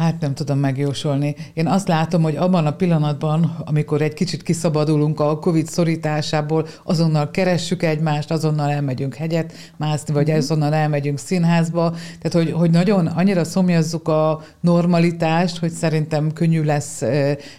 Hát 0.00 0.20
nem 0.20 0.34
tudom 0.34 0.58
megjósolni. 0.58 1.36
Én 1.54 1.66
azt 1.66 1.88
látom, 1.88 2.22
hogy 2.22 2.36
abban 2.36 2.66
a 2.66 2.72
pillanatban, 2.72 3.56
amikor 3.64 4.02
egy 4.02 4.14
kicsit 4.14 4.42
kiszabadulunk 4.42 5.20
a 5.20 5.38
COVID 5.38 5.66
szorításából, 5.66 6.66
azonnal 6.84 7.30
keressük 7.30 7.82
egymást, 7.82 8.30
azonnal 8.30 8.70
elmegyünk 8.70 9.14
hegyet 9.14 9.52
mászni, 9.76 10.14
vagy 10.14 10.28
mm-hmm. 10.28 10.38
azonnal 10.38 10.74
elmegyünk 10.74 11.18
színházba. 11.18 11.94
Tehát, 12.20 12.46
hogy, 12.46 12.52
hogy 12.52 12.70
nagyon 12.70 13.06
annyira 13.06 13.44
szomjazzuk 13.44 14.08
a 14.08 14.42
normalitást, 14.60 15.58
hogy 15.58 15.70
szerintem 15.70 16.32
könnyű 16.32 16.62
lesz 16.62 17.02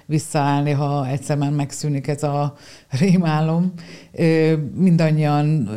visszaállni, 0.06 0.72
ha 0.72 1.08
egyszer 1.08 1.38
már 1.38 1.52
megszűnik 1.52 2.08
ez 2.08 2.24
a 2.24 2.54
rémálom. 2.90 3.74
Mindannyian 4.76 5.70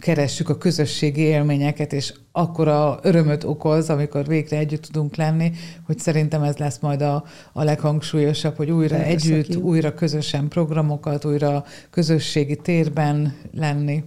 keressük 0.00 0.48
a 0.48 0.58
közösségi 0.58 1.20
élményeket, 1.20 1.92
és 1.92 2.12
akkora 2.32 2.98
örömöt 3.02 3.44
okoz, 3.44 3.90
amikor 3.90 4.26
végre 4.26 4.56
együtt 4.56 4.82
tudunk 4.82 5.16
lenni, 5.16 5.52
hogy 5.86 5.98
szerintem 5.98 6.42
ez 6.42 6.56
lesz 6.56 6.78
majd 6.78 7.02
a, 7.02 7.24
a 7.52 7.62
leghangsúlyosabb, 7.62 8.56
hogy 8.56 8.70
újra 8.70 8.96
Persze, 8.96 9.10
együtt, 9.10 9.46
ki. 9.46 9.56
újra 9.56 9.94
közösen 9.94 10.48
programokat, 10.48 11.24
újra 11.24 11.64
közösségi 11.90 12.56
térben 12.56 13.34
lenni. 13.54 14.04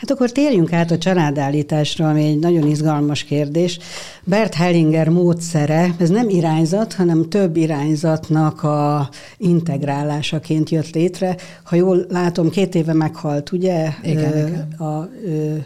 Hát 0.00 0.10
akkor 0.10 0.32
térjünk 0.32 0.72
át 0.72 0.90
a 0.90 0.98
családállításra, 0.98 2.08
ami 2.08 2.24
egy 2.24 2.38
nagyon 2.38 2.66
izgalmas 2.66 3.24
kérdés. 3.24 3.78
Bert 4.24 4.54
Hellinger 4.54 5.08
módszere, 5.08 5.94
ez 5.98 6.08
nem 6.08 6.28
irányzat, 6.28 6.92
hanem 6.92 7.28
több 7.28 7.56
irányzatnak 7.56 8.62
a 8.62 9.08
integrálásaként 9.36 10.70
jött 10.70 10.90
létre. 10.90 11.36
Ha 11.62 11.76
jól 11.76 12.06
látom, 12.08 12.50
két 12.50 12.74
éve 12.74 12.92
meghalt, 12.92 13.52
ugye? 13.52 13.88
Igen, 14.02 14.32
ö, 14.32 14.46
igen. 14.46 14.72
A, 14.78 15.08
ö, 15.24 15.56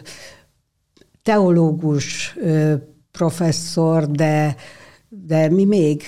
teológus 1.25 2.37
professzor, 3.11 4.11
de, 4.11 4.55
de 5.09 5.49
mi 5.49 5.65
még? 5.65 6.03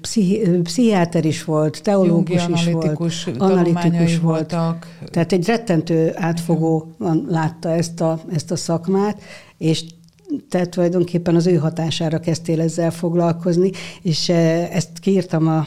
Pszichi, 0.00 0.60
pszichiáter 0.62 1.24
is 1.24 1.44
volt, 1.44 1.82
teológus 1.82 2.42
Jungi 2.42 2.52
is 2.52 2.66
analitikus 2.66 3.24
volt, 3.24 3.40
analitikus 3.40 4.18
volt. 4.18 4.50
voltak. 4.50 4.86
Tehát 5.10 5.32
egy 5.32 5.46
rettentő 5.46 6.12
átfogóan 6.14 7.26
látta 7.28 7.70
ezt 7.70 8.00
a, 8.00 8.20
ezt 8.32 8.50
a 8.50 8.56
szakmát, 8.56 9.20
és 9.58 9.84
tehát 10.48 10.70
tulajdonképpen 10.70 11.34
az 11.34 11.46
ő 11.46 11.56
hatására 11.56 12.18
kezdtél 12.18 12.60
ezzel 12.60 12.90
foglalkozni, 12.90 13.70
és 14.02 14.28
ezt 14.28 14.98
kiírtam 15.00 15.48
a, 15.48 15.66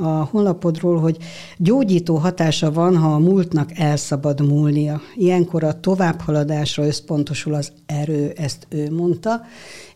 a 0.00 0.28
honlapodról, 0.30 0.98
hogy 0.98 1.16
gyógyító 1.56 2.16
hatása 2.16 2.72
van, 2.72 2.96
ha 2.96 3.14
a 3.14 3.18
múltnak 3.18 3.78
elszabad 3.78 4.46
múlnia. 4.48 5.00
Ilyenkor 5.14 5.64
a 5.64 5.80
továbbhaladásra 5.80 6.86
összpontosul 6.86 7.54
az 7.54 7.72
erő, 7.86 8.32
ezt 8.36 8.66
ő 8.68 8.90
mondta, 8.90 9.40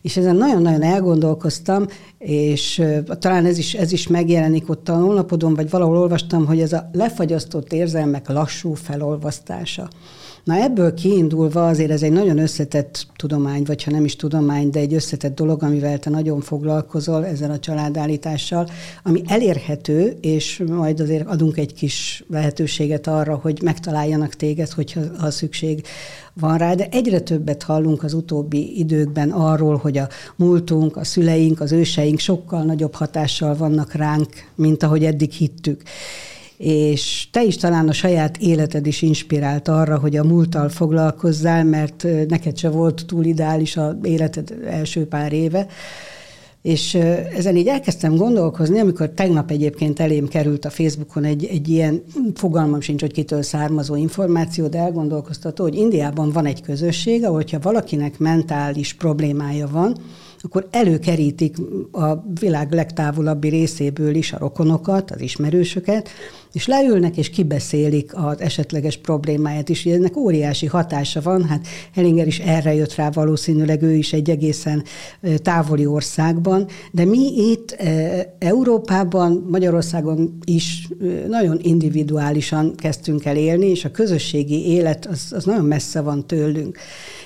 és 0.01 0.17
ezen 0.17 0.35
nagyon-nagyon 0.35 0.81
elgondolkoztam, 0.81 1.85
és 2.17 2.83
talán 3.19 3.45
ez 3.45 3.57
is, 3.57 3.73
ez 3.73 3.91
is 3.91 4.07
megjelenik 4.07 4.69
ott 4.69 4.89
a 4.89 4.95
honlapodon, 4.95 5.53
vagy 5.53 5.69
valahol 5.69 5.97
olvastam, 5.97 6.45
hogy 6.45 6.59
ez 6.59 6.73
a 6.73 6.89
lefagyasztott 6.91 7.73
érzelmek 7.73 8.29
lassú 8.29 8.73
felolvasztása. 8.73 9.87
Na 10.43 10.55
ebből 10.55 10.93
kiindulva 10.93 11.67
azért 11.67 11.91
ez 11.91 12.03
egy 12.03 12.11
nagyon 12.11 12.37
összetett 12.37 13.07
tudomány, 13.15 13.63
vagy 13.63 13.83
ha 13.83 13.91
nem 13.91 14.05
is 14.05 14.15
tudomány, 14.15 14.69
de 14.69 14.79
egy 14.79 14.93
összetett 14.93 15.35
dolog, 15.35 15.63
amivel 15.63 15.99
te 15.99 16.09
nagyon 16.09 16.41
foglalkozol 16.41 17.25
ezzel 17.25 17.51
a 17.51 17.59
családállítással, 17.59 18.69
ami 19.03 19.21
elérhető, 19.27 20.17
és 20.21 20.63
majd 20.67 20.99
azért 20.99 21.27
adunk 21.27 21.57
egy 21.57 21.73
kis 21.73 22.23
lehetőséget 22.29 23.07
arra, 23.07 23.35
hogy 23.35 23.61
megtaláljanak 23.61 24.33
téged, 24.33 24.69
hogyha 24.69 25.01
ha 25.19 25.31
szükség 25.31 25.85
van 26.33 26.57
rá, 26.57 26.73
de 26.73 26.87
egyre 26.91 27.19
többet 27.19 27.63
hallunk 27.63 28.03
az 28.03 28.13
utóbbi 28.13 28.79
időkben 28.79 29.31
arról, 29.31 29.77
hogy 29.77 29.97
a 29.97 30.07
múltunk, 30.35 30.97
a 30.97 31.03
szüleink, 31.03 31.59
az 31.61 31.71
őseink 31.71 32.19
sokkal 32.19 32.63
nagyobb 32.63 32.93
hatással 32.93 33.55
vannak 33.55 33.93
ránk, 33.93 34.29
mint 34.55 34.83
ahogy 34.83 35.05
eddig 35.05 35.31
hittük 35.31 35.81
és 36.63 37.27
te 37.31 37.43
is 37.43 37.55
talán 37.55 37.87
a 37.87 37.93
saját 37.93 38.37
életed 38.37 38.87
is 38.87 39.01
inspirált 39.01 39.67
arra, 39.67 39.99
hogy 39.99 40.17
a 40.17 40.23
múlttal 40.23 40.69
foglalkozzál, 40.69 41.63
mert 41.63 42.07
neked 42.27 42.57
se 42.57 42.69
volt 42.69 43.05
túl 43.05 43.25
ideális 43.25 43.77
a 43.77 43.97
életed 44.03 44.53
első 44.65 45.07
pár 45.07 45.33
éve. 45.33 45.67
És 46.61 46.93
ezen 47.35 47.55
így 47.55 47.67
elkezdtem 47.67 48.15
gondolkozni, 48.15 48.79
amikor 48.79 49.09
tegnap 49.09 49.51
egyébként 49.51 49.99
elém 49.99 50.27
került 50.27 50.65
a 50.65 50.69
Facebookon 50.69 51.23
egy, 51.23 51.45
egy 51.45 51.69
ilyen, 51.69 52.03
fogalmam 52.33 52.81
sincs, 52.81 53.01
hogy 53.01 53.13
kitől 53.13 53.41
származó 53.41 53.95
információ, 53.95 54.67
de 54.67 54.77
elgondolkoztató, 54.77 55.63
hogy 55.63 55.75
Indiában 55.75 56.31
van 56.31 56.45
egy 56.45 56.61
közösség, 56.61 57.25
ahol 57.25 57.43
ha 57.51 57.59
valakinek 57.61 58.19
mentális 58.19 58.93
problémája 58.93 59.67
van, 59.71 59.95
akkor 60.43 60.67
előkerítik 60.71 61.55
a 61.91 62.15
világ 62.39 62.71
legtávolabbi 62.71 63.49
részéből 63.49 64.15
is 64.15 64.33
a 64.33 64.37
rokonokat, 64.37 65.11
az 65.11 65.21
ismerősöket, 65.21 66.09
és 66.53 66.67
leülnek 66.67 67.17
és 67.17 67.29
kibeszélik 67.29 68.15
az 68.15 68.41
esetleges 68.41 68.97
problémáját 68.97 69.69
is. 69.69 69.85
Ennek 69.85 70.17
óriási 70.17 70.65
hatása 70.65 71.21
van, 71.21 71.43
hát 71.43 71.67
Hellinger 71.93 72.27
is 72.27 72.39
erre 72.39 72.73
jött 72.73 72.95
rá 72.95 73.09
valószínűleg, 73.09 73.81
ő 73.81 73.93
is 73.93 74.13
egy 74.13 74.29
egészen 74.29 74.83
távoli 75.37 75.85
országban, 75.85 76.67
de 76.91 77.05
mi 77.05 77.51
itt 77.51 77.75
Európában, 78.39 79.45
Magyarországon 79.49 80.37
is 80.45 80.87
nagyon 81.27 81.59
individuálisan 81.61 82.75
kezdtünk 82.75 83.25
el 83.25 83.37
élni, 83.37 83.65
és 83.65 83.85
a 83.85 83.91
közösségi 83.91 84.67
élet 84.67 85.05
az, 85.05 85.31
az 85.35 85.43
nagyon 85.43 85.65
messze 85.65 86.01
van 86.01 86.27
tőlünk. 86.27 86.77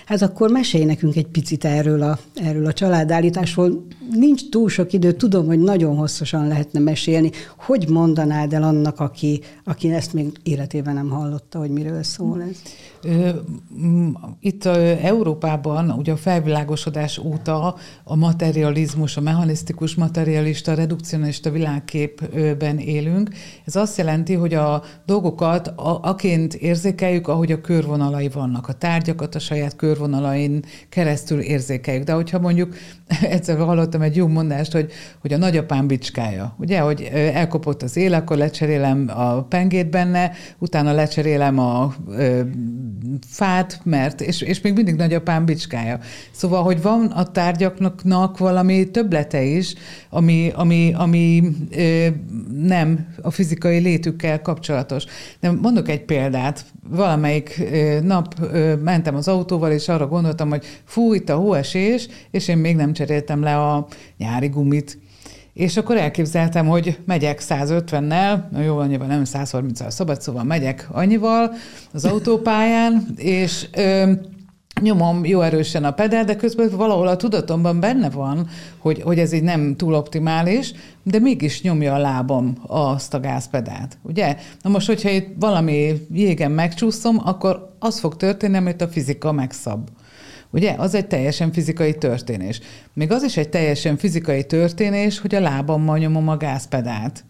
Hát 0.07 0.21
akkor 0.21 0.49
mesélj 0.49 0.85
nekünk 0.85 1.15
egy 1.15 1.27
picit 1.27 1.65
erről 1.65 2.01
a, 2.01 2.19
erről 2.35 2.65
a 2.65 2.73
családállításról. 2.73 3.85
Nincs 4.11 4.49
túl 4.49 4.69
sok 4.69 4.93
idő, 4.93 5.11
tudom, 5.11 5.45
hogy 5.45 5.59
nagyon 5.59 5.95
hosszasan 5.95 6.47
lehetne 6.47 6.79
mesélni. 6.79 7.31
Hogy 7.57 7.89
mondanád 7.89 8.53
el 8.53 8.63
annak, 8.63 8.99
aki, 8.99 9.41
aki 9.63 9.93
ezt 9.93 10.13
még 10.13 10.31
életében 10.43 10.93
nem 10.93 11.09
hallotta, 11.09 11.59
hogy 11.59 11.69
miről 11.69 12.03
szól 12.03 12.41
ez? 12.41 12.61
Itt 14.39 14.65
Európában 15.01 15.89
ugye 15.89 16.11
a 16.11 16.17
felvilágosodás 16.17 17.17
óta 17.17 17.75
a 18.03 18.15
materializmus, 18.15 19.17
a 19.17 19.21
mechanisztikus 19.21 19.95
materialista, 19.95 20.73
redukcionista 20.73 21.49
világképben 21.49 22.77
élünk. 22.77 23.29
Ez 23.65 23.75
azt 23.75 23.97
jelenti, 23.97 24.33
hogy 24.33 24.53
a 24.53 24.83
dolgokat 25.05 25.73
aként 26.01 26.53
érzékeljük, 26.53 27.27
ahogy 27.27 27.51
a 27.51 27.61
körvonalai 27.61 28.29
vannak. 28.29 28.67
A 28.67 28.73
tárgyakat 28.73 29.35
a 29.35 29.39
saját 29.39 29.75
körvonalain 29.97 30.63
keresztül 30.89 31.39
érzékeljük. 31.39 32.03
De 32.03 32.13
hogyha 32.13 32.39
mondjuk 32.39 32.75
egyszer 33.21 33.57
hallottam 33.57 34.01
egy 34.01 34.15
jó 34.15 34.27
mondást, 34.27 34.71
hogy, 34.71 34.91
hogy 35.21 35.33
a 35.33 35.37
nagyapám 35.37 35.87
bicskája. 35.87 36.55
Ugye, 36.59 36.79
hogy 36.79 37.01
elkopott 37.13 37.83
az 37.83 37.97
él, 37.97 38.13
akkor 38.13 38.37
lecserélem 38.37 39.11
a 39.15 39.43
pengét 39.43 39.89
benne, 39.89 40.31
utána 40.57 40.91
lecserélem 40.91 41.59
a 41.59 41.93
fát, 43.27 43.79
mert, 43.83 44.21
és, 44.21 44.41
és 44.41 44.61
még 44.61 44.73
mindig 44.73 44.95
nagyapám 44.95 45.45
bicskája. 45.45 45.99
Szóval, 46.31 46.63
hogy 46.63 46.81
van 46.81 47.05
a 47.05 47.31
tárgyaknak 47.31 48.37
valami 48.37 48.91
töblete 48.91 49.43
is, 49.43 49.73
ami, 50.09 50.51
ami, 50.55 50.93
ami 50.93 51.43
ö, 51.71 52.07
nem 52.61 53.07
a 53.21 53.31
fizikai 53.31 53.77
létükkel 53.77 54.41
kapcsolatos. 54.41 55.03
De 55.39 55.51
mondok 55.51 55.89
egy 55.89 56.05
példát. 56.05 56.65
Valamelyik 56.89 57.67
ö, 57.71 57.99
nap 58.01 58.35
ö, 58.51 58.75
mentem 58.75 59.15
az 59.15 59.27
autóval, 59.27 59.71
és 59.71 59.86
arra 59.89 60.07
gondoltam, 60.07 60.49
hogy 60.49 60.65
fú, 60.85 61.13
itt 61.13 61.29
a 61.29 61.35
hóesés, 61.35 62.07
és 62.31 62.47
én 62.47 62.57
még 62.57 62.75
nem 62.75 62.93
cseréltem 62.93 63.41
le 63.41 63.57
a 63.57 63.87
nyári 64.17 64.47
gumit. 64.47 64.99
És 65.53 65.77
akkor 65.77 65.97
elképzeltem, 65.97 66.67
hogy 66.67 66.97
megyek 67.05 67.41
150-nel, 67.49 68.49
na 68.51 68.61
jó, 68.61 68.77
annyival 68.77 69.07
nem 69.07 69.21
130-al 69.25 69.89
szabad, 69.89 70.21
szóval 70.21 70.43
megyek 70.43 70.87
annyival 70.91 71.53
az 71.93 72.05
autópályán, 72.05 73.07
és 73.15 73.67
ö, 73.75 74.11
nyomom 74.81 75.25
jó 75.25 75.41
erősen 75.41 75.83
a 75.83 75.91
pedál, 75.91 76.23
de 76.23 76.35
közben 76.35 76.69
valahol 76.69 77.07
a 77.07 77.15
tudatomban 77.15 77.79
benne 77.79 78.09
van, 78.09 78.47
hogy, 78.77 79.01
hogy 79.01 79.19
ez 79.19 79.31
így 79.31 79.43
nem 79.43 79.75
túl 79.75 79.93
optimális, 79.93 80.73
de 81.03 81.19
mégis 81.19 81.61
nyomja 81.61 81.93
a 81.93 81.97
lábam 81.97 82.57
azt 82.67 83.13
a 83.13 83.19
gázpedált, 83.19 83.97
ugye? 84.01 84.37
Na 84.61 84.69
most, 84.69 84.87
hogyha 84.87 85.09
itt 85.09 85.27
valami 85.39 86.07
jégen 86.13 86.51
megcsúszom, 86.51 87.21
akkor 87.23 87.75
az 87.79 87.99
fog 87.99 88.15
történni, 88.15 88.57
amit 88.57 88.81
a 88.81 88.87
fizika 88.87 89.31
megszab. 89.31 89.89
Ugye? 90.49 90.75
Az 90.77 90.95
egy 90.95 91.07
teljesen 91.07 91.51
fizikai 91.51 91.97
történés. 91.97 92.59
Még 92.93 93.11
az 93.11 93.23
is 93.23 93.37
egy 93.37 93.49
teljesen 93.49 93.97
fizikai 93.97 94.45
történés, 94.45 95.19
hogy 95.19 95.35
a 95.35 95.39
lábammal 95.39 95.97
nyomom 95.97 96.27
a 96.27 96.37
gázpedált. 96.37 97.23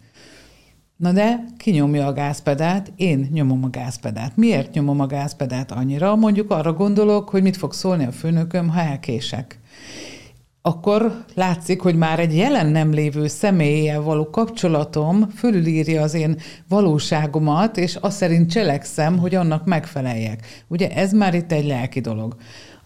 Na 0.98 1.12
de 1.12 1.44
ki 1.56 1.70
nyomja 1.70 2.06
a 2.06 2.12
gázpedált? 2.12 2.92
Én 2.96 3.28
nyomom 3.32 3.64
a 3.64 3.68
gázpedált. 3.70 4.36
Miért 4.36 4.74
nyomom 4.74 5.00
a 5.00 5.06
gázpedált 5.06 5.70
annyira? 5.70 6.16
Mondjuk 6.16 6.50
arra 6.50 6.72
gondolok, 6.72 7.28
hogy 7.28 7.42
mit 7.42 7.56
fog 7.56 7.72
szólni 7.72 8.04
a 8.04 8.12
főnököm, 8.12 8.68
ha 8.68 8.80
elkések. 8.80 9.58
akkor 10.62 11.24
látszik, 11.34 11.80
hogy 11.80 11.96
már 11.96 12.18
egy 12.18 12.36
jelen 12.36 12.66
nem 12.66 12.92
lévő 12.92 13.26
személlyel 13.26 14.00
való 14.00 14.30
kapcsolatom 14.30 15.28
fölülírja 15.28 16.02
az 16.02 16.14
én 16.14 16.36
valóságomat, 16.68 17.76
és 17.76 17.94
azt 17.94 18.16
szerint 18.16 18.50
cselekszem, 18.50 19.18
hogy 19.18 19.34
annak 19.34 19.64
megfeleljek. 19.64 20.64
Ugye 20.68 20.90
ez 20.90 21.12
már 21.12 21.34
itt 21.34 21.52
egy 21.52 21.66
lelki 21.66 22.00
dolog. 22.00 22.36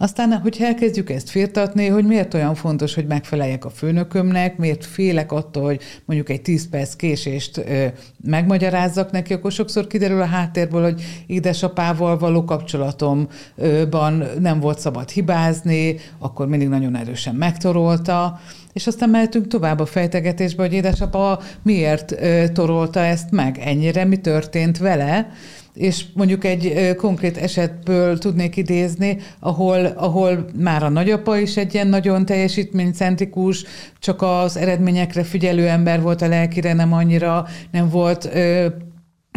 Aztán, 0.03 0.33
hogyha 0.33 0.65
elkezdjük 0.65 1.11
ezt 1.11 1.31
firtatni, 1.31 1.87
hogy 1.87 2.05
miért 2.05 2.35
olyan 2.35 2.55
fontos, 2.55 2.95
hogy 2.95 3.07
megfeleljek 3.07 3.65
a 3.65 3.71
főnökömnek, 3.71 4.57
miért 4.57 4.85
félek 4.85 5.33
attól, 5.33 5.63
hogy 5.63 5.81
mondjuk 6.05 6.29
egy 6.29 6.43
10 6.43 6.69
perc 6.69 6.95
késést 6.95 7.57
ö, 7.57 7.87
megmagyarázzak 8.25 9.11
neki, 9.11 9.33
akkor 9.33 9.53
sokszor 9.53 9.87
kiderül 9.87 10.21
a 10.21 10.25
háttérből, 10.25 10.83
hogy 10.83 11.03
édesapával 11.27 12.19
való 12.19 12.45
kapcsolatomban 12.45 14.25
nem 14.39 14.61
volt 14.61 14.79
szabad 14.79 15.11
hibázni, 15.11 15.97
akkor 16.19 16.47
mindig 16.47 16.69
nagyon 16.69 16.97
erősen 16.97 17.35
megtorolta, 17.35 18.41
és 18.73 18.87
aztán 18.87 19.09
mehetünk 19.09 19.47
tovább 19.47 19.81
a 19.81 19.87
fejtegetésbe, 19.87 20.63
hogy 20.63 20.73
édesapa 20.73 21.41
miért 21.63 22.13
ö, 22.13 22.45
torolta 22.53 23.01
ezt 23.01 23.31
meg, 23.31 23.59
ennyire 23.59 24.05
mi 24.05 24.17
történt 24.17 24.79
vele, 24.79 25.31
és 25.75 26.05
mondjuk 26.15 26.45
egy 26.45 26.95
konkrét 26.97 27.37
esetből 27.37 28.19
tudnék 28.19 28.57
idézni, 28.57 29.19
ahol, 29.41 29.87
ahol 29.87 30.45
már 30.55 30.83
a 30.83 30.89
nagyapa 30.89 31.39
is 31.39 31.57
egy 31.57 31.75
ilyen 31.75 31.87
nagyon 31.87 32.25
teljesítménycentrikus, 32.25 33.65
csak 33.99 34.23
az 34.23 34.57
eredményekre 34.57 35.23
figyelő 35.23 35.69
ember 35.69 36.03
volt, 36.03 36.23
a 36.23 36.29
lelkire 36.29 36.73
nem 36.73 36.93
annyira, 36.93 37.47
nem 37.71 37.89
volt 37.89 38.31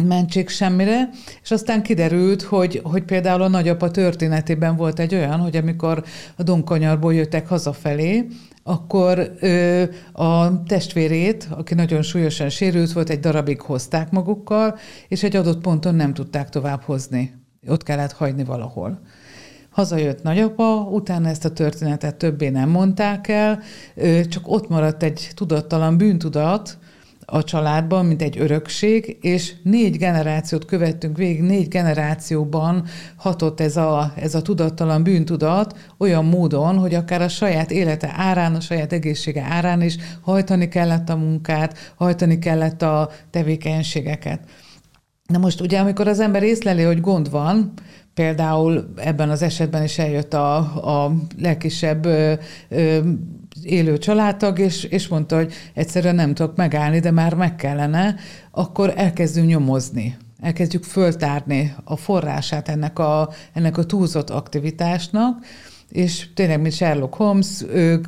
mentség 0.04 0.48
semmire, 0.48 1.08
és 1.42 1.50
aztán 1.50 1.82
kiderült, 1.82 2.42
hogy, 2.42 2.80
hogy 2.84 3.02
például 3.02 3.42
a 3.42 3.48
nagyapa 3.48 3.90
történetében 3.90 4.76
volt 4.76 4.98
egy 4.98 5.14
olyan, 5.14 5.40
hogy 5.40 5.56
amikor 5.56 6.04
a 6.36 6.42
Donkanyarból 6.42 7.14
jöttek 7.14 7.48
hazafelé, 7.48 8.26
akkor 8.62 9.32
ö, 9.40 9.82
a 10.12 10.62
testvérét, 10.62 11.48
aki 11.50 11.74
nagyon 11.74 12.02
súlyosan 12.02 12.48
sérült 12.48 12.92
volt, 12.92 13.10
egy 13.10 13.20
darabig 13.20 13.60
hozták 13.60 14.10
magukkal, 14.10 14.78
és 15.08 15.22
egy 15.22 15.36
adott 15.36 15.60
ponton 15.60 15.94
nem 15.94 16.14
tudták 16.14 16.48
tovább 16.48 16.82
hozni. 16.82 17.34
Ott 17.68 17.82
kellett 17.82 18.12
hagyni 18.12 18.44
valahol. 18.44 19.00
Hazajött 19.70 20.22
nagyapa, 20.22 20.88
utána 20.90 21.28
ezt 21.28 21.44
a 21.44 21.52
történetet 21.52 22.16
többé 22.16 22.48
nem 22.48 22.68
mondták 22.68 23.28
el, 23.28 23.60
csak 24.28 24.48
ott 24.48 24.68
maradt 24.68 25.02
egy 25.02 25.30
tudattalan 25.34 25.96
bűntudat, 25.96 26.78
a 27.26 27.44
családban, 27.44 28.06
mint 28.06 28.22
egy 28.22 28.38
örökség, 28.38 29.18
és 29.20 29.52
négy 29.62 29.96
generációt 29.96 30.64
követtünk 30.64 31.16
végig, 31.16 31.42
négy 31.42 31.68
generációban 31.68 32.84
hatott 33.16 33.60
ez 33.60 33.76
a, 33.76 34.12
ez 34.16 34.34
a 34.34 34.42
tudattalan 34.42 35.02
bűntudat 35.02 35.78
olyan 35.98 36.24
módon, 36.24 36.78
hogy 36.78 36.94
akár 36.94 37.22
a 37.22 37.28
saját 37.28 37.70
élete 37.70 38.12
árán, 38.16 38.54
a 38.54 38.60
saját 38.60 38.92
egészsége 38.92 39.42
árán 39.42 39.82
is 39.82 39.96
hajtani 40.20 40.68
kellett 40.68 41.08
a 41.08 41.16
munkát, 41.16 41.92
hajtani 41.96 42.38
kellett 42.38 42.82
a 42.82 43.10
tevékenységeket. 43.30 44.40
Na 45.26 45.38
most 45.38 45.60
ugye, 45.60 45.78
amikor 45.78 46.08
az 46.08 46.20
ember 46.20 46.42
észleli, 46.42 46.82
hogy 46.82 47.00
gond 47.00 47.30
van, 47.30 47.72
például 48.16 48.92
ebben 48.96 49.30
az 49.30 49.42
esetben 49.42 49.82
is 49.82 49.98
eljött 49.98 50.34
a, 50.34 50.56
a 51.04 51.12
legkisebb 51.38 52.04
ö, 52.04 52.32
ö, 52.68 52.98
élő 53.62 53.98
családtag, 53.98 54.58
és, 54.58 54.84
és 54.84 55.08
mondta, 55.08 55.36
hogy 55.36 55.52
egyszerűen 55.74 56.14
nem 56.14 56.34
tudok 56.34 56.56
megállni, 56.56 56.98
de 57.00 57.10
már 57.10 57.34
meg 57.34 57.56
kellene, 57.56 58.14
akkor 58.50 58.92
elkezdünk 58.96 59.48
nyomozni. 59.48 60.16
Elkezdjük 60.40 60.84
föltárni 60.84 61.74
a 61.84 61.96
forrását 61.96 62.68
ennek 62.68 62.98
a, 62.98 63.30
ennek 63.52 63.78
a 63.78 63.84
túlzott 63.84 64.30
aktivitásnak, 64.30 65.44
és 65.96 66.26
tényleg, 66.34 66.60
mint 66.60 66.74
Sherlock 66.74 67.14
Holmes, 67.14 67.64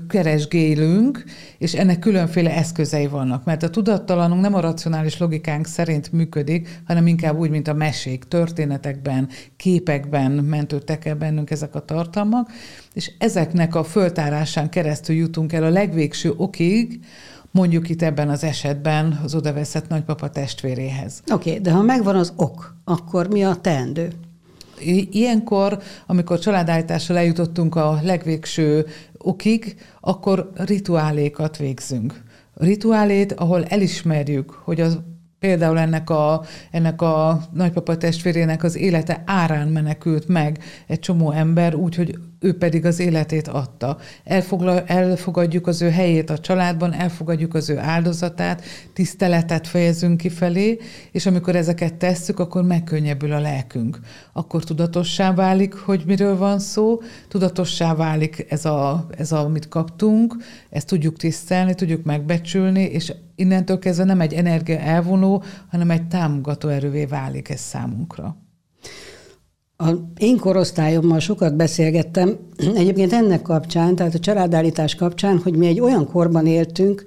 keresgélünk, 0.09 1.25
és 1.59 1.75
ennek 1.75 1.99
különféle 1.99 2.57
eszközei 2.57 3.07
vannak, 3.07 3.45
mert 3.45 3.63
a 3.63 3.71
tudattalanunk 3.71 4.41
nem 4.41 4.55
a 4.55 4.61
racionális 4.61 5.19
logikánk 5.19 5.67
szerint 5.67 6.13
működik, 6.13 6.81
hanem 6.87 7.07
inkább 7.07 7.39
úgy, 7.39 7.51
mint 7.51 7.69
a 7.69 7.73
mesék, 7.73 8.25
történetekben, 8.25 9.29
képekben 9.57 10.31
mentődtek 10.31 11.05
el 11.05 11.15
bennünk 11.15 11.51
ezek 11.51 11.75
a 11.75 11.85
tartalmak, 11.85 12.51
és 12.93 13.13
ezeknek 13.19 13.75
a 13.75 13.85
föltárásán 13.85 14.69
keresztül 14.69 15.17
jutunk 15.17 15.53
el 15.53 15.65
a 15.65 15.71
legvégső 15.71 16.33
okig, 16.37 17.01
mondjuk 17.51 17.89
itt 17.89 18.03
ebben 18.03 18.29
az 18.29 18.45
esetben 18.45 19.21
az 19.25 19.35
odaveszett 19.35 19.89
nagypapa 19.89 20.31
testvéréhez. 20.31 21.23
Oké, 21.33 21.51
okay, 21.51 21.63
de 21.63 21.71
ha 21.71 21.83
megvan 21.83 22.17
az 22.17 22.33
ok, 22.37 22.77
akkor 22.85 23.29
mi 23.29 23.45
a 23.45 23.55
teendő? 23.55 24.13
Ilyenkor, 25.11 25.79
amikor 26.07 26.39
családállítással 26.39 27.17
eljutottunk 27.17 27.75
a 27.75 27.99
legvégső 28.03 28.87
okig, 29.19 29.77
akkor 30.01 30.51
rituálékat 30.55 31.57
végzünk. 31.57 32.23
Rituálét, 32.55 33.33
ahol 33.33 33.65
elismerjük, 33.65 34.51
hogy 34.51 34.81
az 34.81 34.99
Például 35.39 35.79
ennek 35.79 36.11
a, 36.11 36.43
ennek 36.71 37.03
a 37.03 37.41
nagypapa 37.53 37.97
testvérének 37.97 38.63
az 38.63 38.77
élete 38.77 39.23
árán 39.27 39.69
menekült 39.69 40.29
meg 40.29 40.59
egy 40.87 40.99
csomó 40.99 41.31
ember, 41.31 41.75
úgyhogy 41.75 42.19
ő 42.41 42.57
pedig 42.57 42.85
az 42.85 42.99
életét 42.99 43.49
adta. 43.49 43.99
Elfogla, 44.25 44.85
elfogadjuk 44.85 45.67
az 45.67 45.83
ő 45.83 45.91
helyét 45.91 46.31
a 46.31 46.39
családban, 46.39 46.93
elfogadjuk 46.93 47.55
az 47.55 47.71
ő 47.71 47.79
áldozatát, 47.79 48.63
tiszteletet 48.93 49.67
fejezünk 49.67 50.17
kifelé, 50.17 50.79
és 51.13 51.27
amikor 51.27 51.57
ezeket 51.57 51.95
tesszük, 51.95 52.39
akkor 52.39 52.63
megkönnyebbül 52.63 53.33
a 53.33 53.41
lelkünk. 53.41 53.99
Akkor 54.33 54.65
tudatossá 54.65 55.35
válik, 55.35 55.75
hogy 55.75 56.03
miről 56.07 56.37
van 56.37 56.59
szó, 56.59 57.01
tudatossá 57.29 57.95
válik 57.95 58.47
ez, 58.49 58.65
a, 58.65 59.07
ez 59.17 59.33
a, 59.33 59.45
amit 59.45 59.69
kaptunk, 59.69 60.37
ezt 60.71 60.87
tudjuk 60.87 61.17
tisztelni, 61.17 61.75
tudjuk 61.75 62.05
megbecsülni, 62.05 62.83
és 62.83 63.13
innentől 63.35 63.79
kezdve 63.79 64.05
nem 64.05 64.21
egy 64.21 64.33
energia 64.33 64.79
elvonó, 64.79 65.43
hanem 65.71 65.91
egy 65.91 66.09
támogató 66.09 66.69
erővé 66.69 67.05
válik 67.05 67.49
ez 67.49 67.61
számunkra. 67.61 68.48
A 69.85 69.91
én 70.19 70.39
korosztályommal 70.39 71.19
sokat 71.19 71.57
beszélgettem, 71.57 72.37
egyébként 72.75 73.13
ennek 73.13 73.43
kapcsán, 73.43 73.95
tehát 73.95 74.15
a 74.15 74.19
családállítás 74.19 74.95
kapcsán, 74.95 75.39
hogy 75.39 75.57
mi 75.57 75.67
egy 75.67 75.81
olyan 75.81 76.07
korban 76.07 76.47
éltünk, 76.47 77.05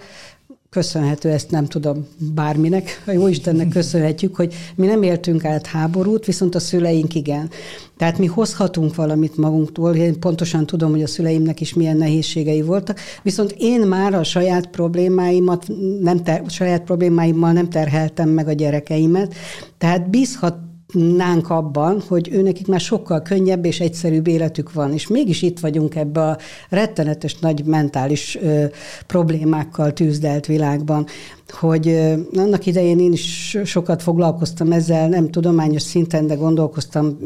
köszönhető 0.69 1.29
ezt 1.29 1.51
nem 1.51 1.65
tudom 1.65 2.07
bárminek, 2.33 3.03
a 3.05 3.11
jó 3.11 3.27
Istennek 3.27 3.69
köszönhetjük, 3.79 4.35
hogy 4.35 4.53
mi 4.75 4.85
nem 4.85 5.03
éltünk 5.03 5.45
át 5.45 5.65
háborút, 5.65 6.25
viszont 6.25 6.55
a 6.55 6.59
szüleink 6.59 7.15
igen. 7.15 7.49
Tehát 7.97 8.17
mi 8.17 8.25
hozhatunk 8.25 8.95
valamit 8.95 9.37
magunktól, 9.37 9.95
én 9.95 10.19
pontosan 10.19 10.65
tudom, 10.65 10.91
hogy 10.91 11.03
a 11.03 11.07
szüleimnek 11.07 11.61
is 11.61 11.73
milyen 11.73 11.97
nehézségei 11.97 12.61
voltak, 12.61 12.99
viszont 13.23 13.55
én 13.57 13.81
már 13.81 14.13
a 14.13 14.23
saját 14.23 14.67
problémáimat 14.67 15.65
nem 16.01 16.23
ter, 16.23 16.43
saját 16.47 16.83
problémáimmal 16.83 17.51
nem 17.51 17.69
terheltem 17.69 18.29
meg 18.29 18.47
a 18.47 18.53
gyerekeimet, 18.53 19.33
tehát 19.77 20.09
bízhat 20.09 20.69
nánk 20.93 21.49
abban, 21.49 22.01
hogy 22.07 22.29
őnekik 22.31 22.67
már 22.67 22.79
sokkal 22.79 23.21
könnyebb 23.21 23.65
és 23.65 23.79
egyszerűbb 23.79 24.27
életük 24.27 24.73
van. 24.73 24.93
És 24.93 25.07
mégis 25.07 25.41
itt 25.41 25.59
vagyunk 25.59 25.95
ebbe 25.95 26.21
a 26.21 26.37
rettenetes 26.69 27.39
nagy 27.39 27.65
mentális 27.65 28.37
ö, 28.41 28.65
problémákkal 29.07 29.93
tűzdelt 29.93 30.45
világban, 30.45 31.05
hogy 31.51 31.87
annak 32.35 32.65
idején 32.65 32.99
én 32.99 33.11
is 33.11 33.57
sokat 33.63 34.01
foglalkoztam 34.01 34.71
ezzel, 34.71 35.09
nem 35.09 35.29
tudományos 35.29 35.81
szinten, 35.81 36.27
de 36.27 36.35
gondolkoztam 36.35 37.17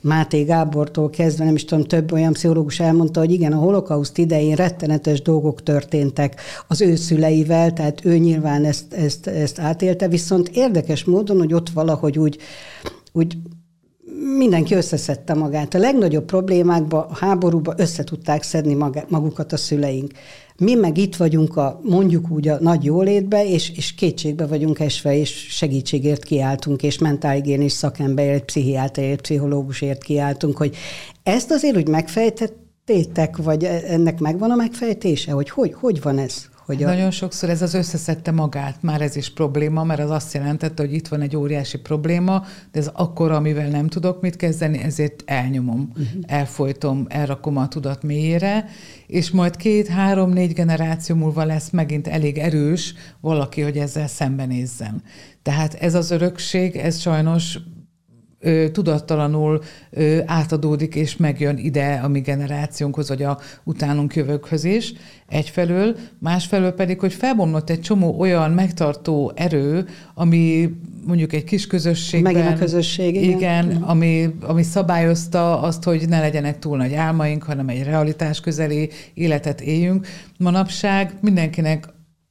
Máté 0.00 0.42
Gábortól 0.42 1.10
kezdve, 1.10 1.44
nem 1.44 1.54
is 1.54 1.64
tudom, 1.64 1.84
több 1.84 2.12
olyan 2.12 2.32
pszichológus 2.32 2.80
elmondta, 2.80 3.20
hogy 3.20 3.32
igen, 3.32 3.52
a 3.52 3.56
holokauszt 3.56 4.18
idején 4.18 4.54
rettenetes 4.54 5.22
dolgok 5.22 5.62
történtek 5.62 6.40
az 6.68 6.80
ő 6.80 6.96
szüleivel, 6.96 7.72
tehát 7.72 8.04
ő 8.04 8.16
nyilván 8.16 8.64
ezt, 8.64 8.92
ezt, 8.92 9.26
ezt 9.26 9.58
átélte, 9.58 10.08
viszont 10.08 10.48
érdekes 10.48 11.04
módon, 11.04 11.38
hogy 11.38 11.54
ott 11.54 11.70
valahogy 11.70 12.18
úgy 12.18 12.38
úgy 13.12 13.36
mindenki 14.38 14.74
összeszedte 14.74 15.34
magát. 15.34 15.74
A 15.74 15.78
legnagyobb 15.78 16.24
problémákba, 16.24 17.06
a 17.06 17.14
háborúba 17.14 17.74
össze 17.76 18.04
tudták 18.04 18.42
szedni 18.42 18.76
magukat 19.08 19.52
a 19.52 19.56
szüleink. 19.56 20.12
Mi 20.58 20.74
meg 20.74 20.98
itt 20.98 21.16
vagyunk 21.16 21.56
a, 21.56 21.80
mondjuk 21.82 22.30
úgy 22.30 22.48
a 22.48 22.58
nagy 22.60 22.84
jólétbe, 22.84 23.46
és, 23.46 23.72
és 23.76 23.94
kétségbe 23.94 24.46
vagyunk 24.46 24.80
esve, 24.80 25.16
és 25.16 25.46
segítségért 25.48 26.24
kiáltunk, 26.24 26.82
és 26.82 26.98
mentálhigiénis 26.98 27.72
szakemberért, 27.72 28.44
pszichiáterért, 28.44 29.20
pszichológusért 29.20 30.02
kiáltunk, 30.02 30.56
hogy 30.56 30.76
ezt 31.22 31.50
azért 31.50 31.76
úgy 31.76 31.88
megfejtettétek, 31.88 33.36
vagy 33.36 33.64
ennek 33.64 34.18
megvan 34.18 34.50
a 34.50 34.54
megfejtése, 34.54 35.32
hogy 35.32 35.50
hogy, 35.50 35.74
hogy 35.74 36.02
van 36.02 36.18
ez? 36.18 36.48
Hogy 36.66 36.82
a... 36.82 36.86
Nagyon 36.86 37.10
sokszor 37.10 37.48
ez 37.48 37.62
az 37.62 37.74
összeszedte 37.74 38.30
magát, 38.30 38.82
már 38.82 39.00
ez 39.00 39.16
is 39.16 39.32
probléma, 39.32 39.84
mert 39.84 40.00
az 40.00 40.10
azt 40.10 40.34
jelentette, 40.34 40.82
hogy 40.82 40.92
itt 40.92 41.08
van 41.08 41.20
egy 41.20 41.36
óriási 41.36 41.78
probléma, 41.78 42.44
de 42.72 42.78
ez 42.78 42.90
akkor, 42.92 43.30
amivel 43.30 43.68
nem 43.68 43.88
tudok 43.88 44.20
mit 44.20 44.36
kezdeni, 44.36 44.78
ezért 44.78 45.22
elnyomom, 45.26 45.90
uh-huh. 45.90 46.22
elfolytom, 46.26 47.06
elrakom 47.08 47.56
a 47.56 47.68
tudat 47.68 48.02
mélyére, 48.02 48.68
és 49.06 49.30
majd 49.30 49.56
két, 49.56 49.88
három, 49.88 50.30
négy 50.30 50.52
generáció 50.52 51.16
múlva 51.16 51.44
lesz 51.44 51.70
megint 51.70 52.06
elég 52.06 52.38
erős 52.38 52.94
valaki, 53.20 53.60
hogy 53.60 53.76
ezzel 53.76 54.08
szembenézzen. 54.08 55.02
Tehát 55.42 55.74
ez 55.74 55.94
az 55.94 56.10
örökség, 56.10 56.76
ez 56.76 57.00
sajnos 57.00 57.58
ö, 58.46 58.70
tudattalanul 58.70 59.62
ö, 59.90 60.18
átadódik 60.26 60.94
és 60.94 61.16
megjön 61.16 61.56
ide 61.56 62.00
a 62.02 62.08
mi 62.08 62.20
generációnkhoz, 62.20 63.08
vagy 63.08 63.22
a 63.22 63.38
utánunk 63.64 64.14
jövőkhöz 64.14 64.64
is 64.64 64.92
egyfelől, 65.28 65.96
másfelől 66.18 66.72
pedig, 66.72 67.00
hogy 67.00 67.12
felbomlott 67.12 67.70
egy 67.70 67.80
csomó 67.80 68.18
olyan 68.18 68.50
megtartó 68.50 69.32
erő, 69.34 69.86
ami 70.14 70.70
mondjuk 71.06 71.32
egy 71.32 71.44
kis 71.44 71.66
közösségben... 71.66 72.32
Megint 72.32 72.54
a 72.54 72.58
közösség, 72.58 73.14
igen. 73.14 73.36
igen 73.36 73.82
ami, 73.82 74.34
ami 74.40 74.62
szabályozta 74.62 75.60
azt, 75.60 75.84
hogy 75.84 76.08
ne 76.08 76.20
legyenek 76.20 76.58
túl 76.58 76.76
nagy 76.76 76.94
álmaink, 76.94 77.42
hanem 77.42 77.68
egy 77.68 77.82
realitás 77.82 78.40
közeli 78.40 78.90
életet 79.14 79.60
éljünk. 79.60 80.06
Manapság 80.38 81.14
mindenkinek 81.20 81.88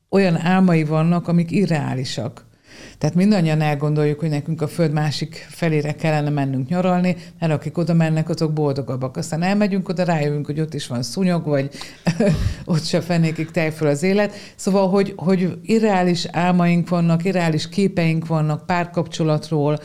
olyan 0.10 0.38
álmai 0.38 0.84
vannak, 0.84 1.28
amik 1.28 1.52
irreálisak. 1.52 2.46
Tehát 2.98 3.16
mindannyian 3.16 3.62
elgondoljuk, 3.62 4.20
hogy 4.20 4.30
nekünk 4.30 4.62
a 4.62 4.68
föld 4.68 4.92
másik 4.92 5.46
felére 5.50 5.92
kellene 5.92 6.30
mennünk 6.30 6.70
nyaralni, 6.70 7.16
mert 7.40 7.54
akik 7.54 7.78
oda 7.78 7.94
mennek, 7.94 8.30
azok 8.30 8.54
boldogabbak. 8.54 9.18
Aztán 9.18 9.42
elmegyünk 9.42 9.90
oda, 9.90 10.04
rájövünk, 10.04 10.46
hogy 10.46 10.60
ott 10.60 10.74
is 10.74 10.88
van 10.88 11.04
szúnyog, 11.04 11.46
vagy 11.46 11.70
ott 12.66 12.84
se 12.84 13.02
fenékig 13.02 13.52
tej 13.52 13.74
az 13.80 14.04
élet. 14.04 14.34
Szóval, 14.56 14.90
hogy, 14.90 15.14
hogy 15.16 15.58
irreális 15.64 16.26
álmaink 16.32 16.90
vannak, 16.90 17.26
irreális 17.26 17.70
képeink 17.70 18.28
vannak 18.28 18.66
párkapcsolatról, 18.66 19.80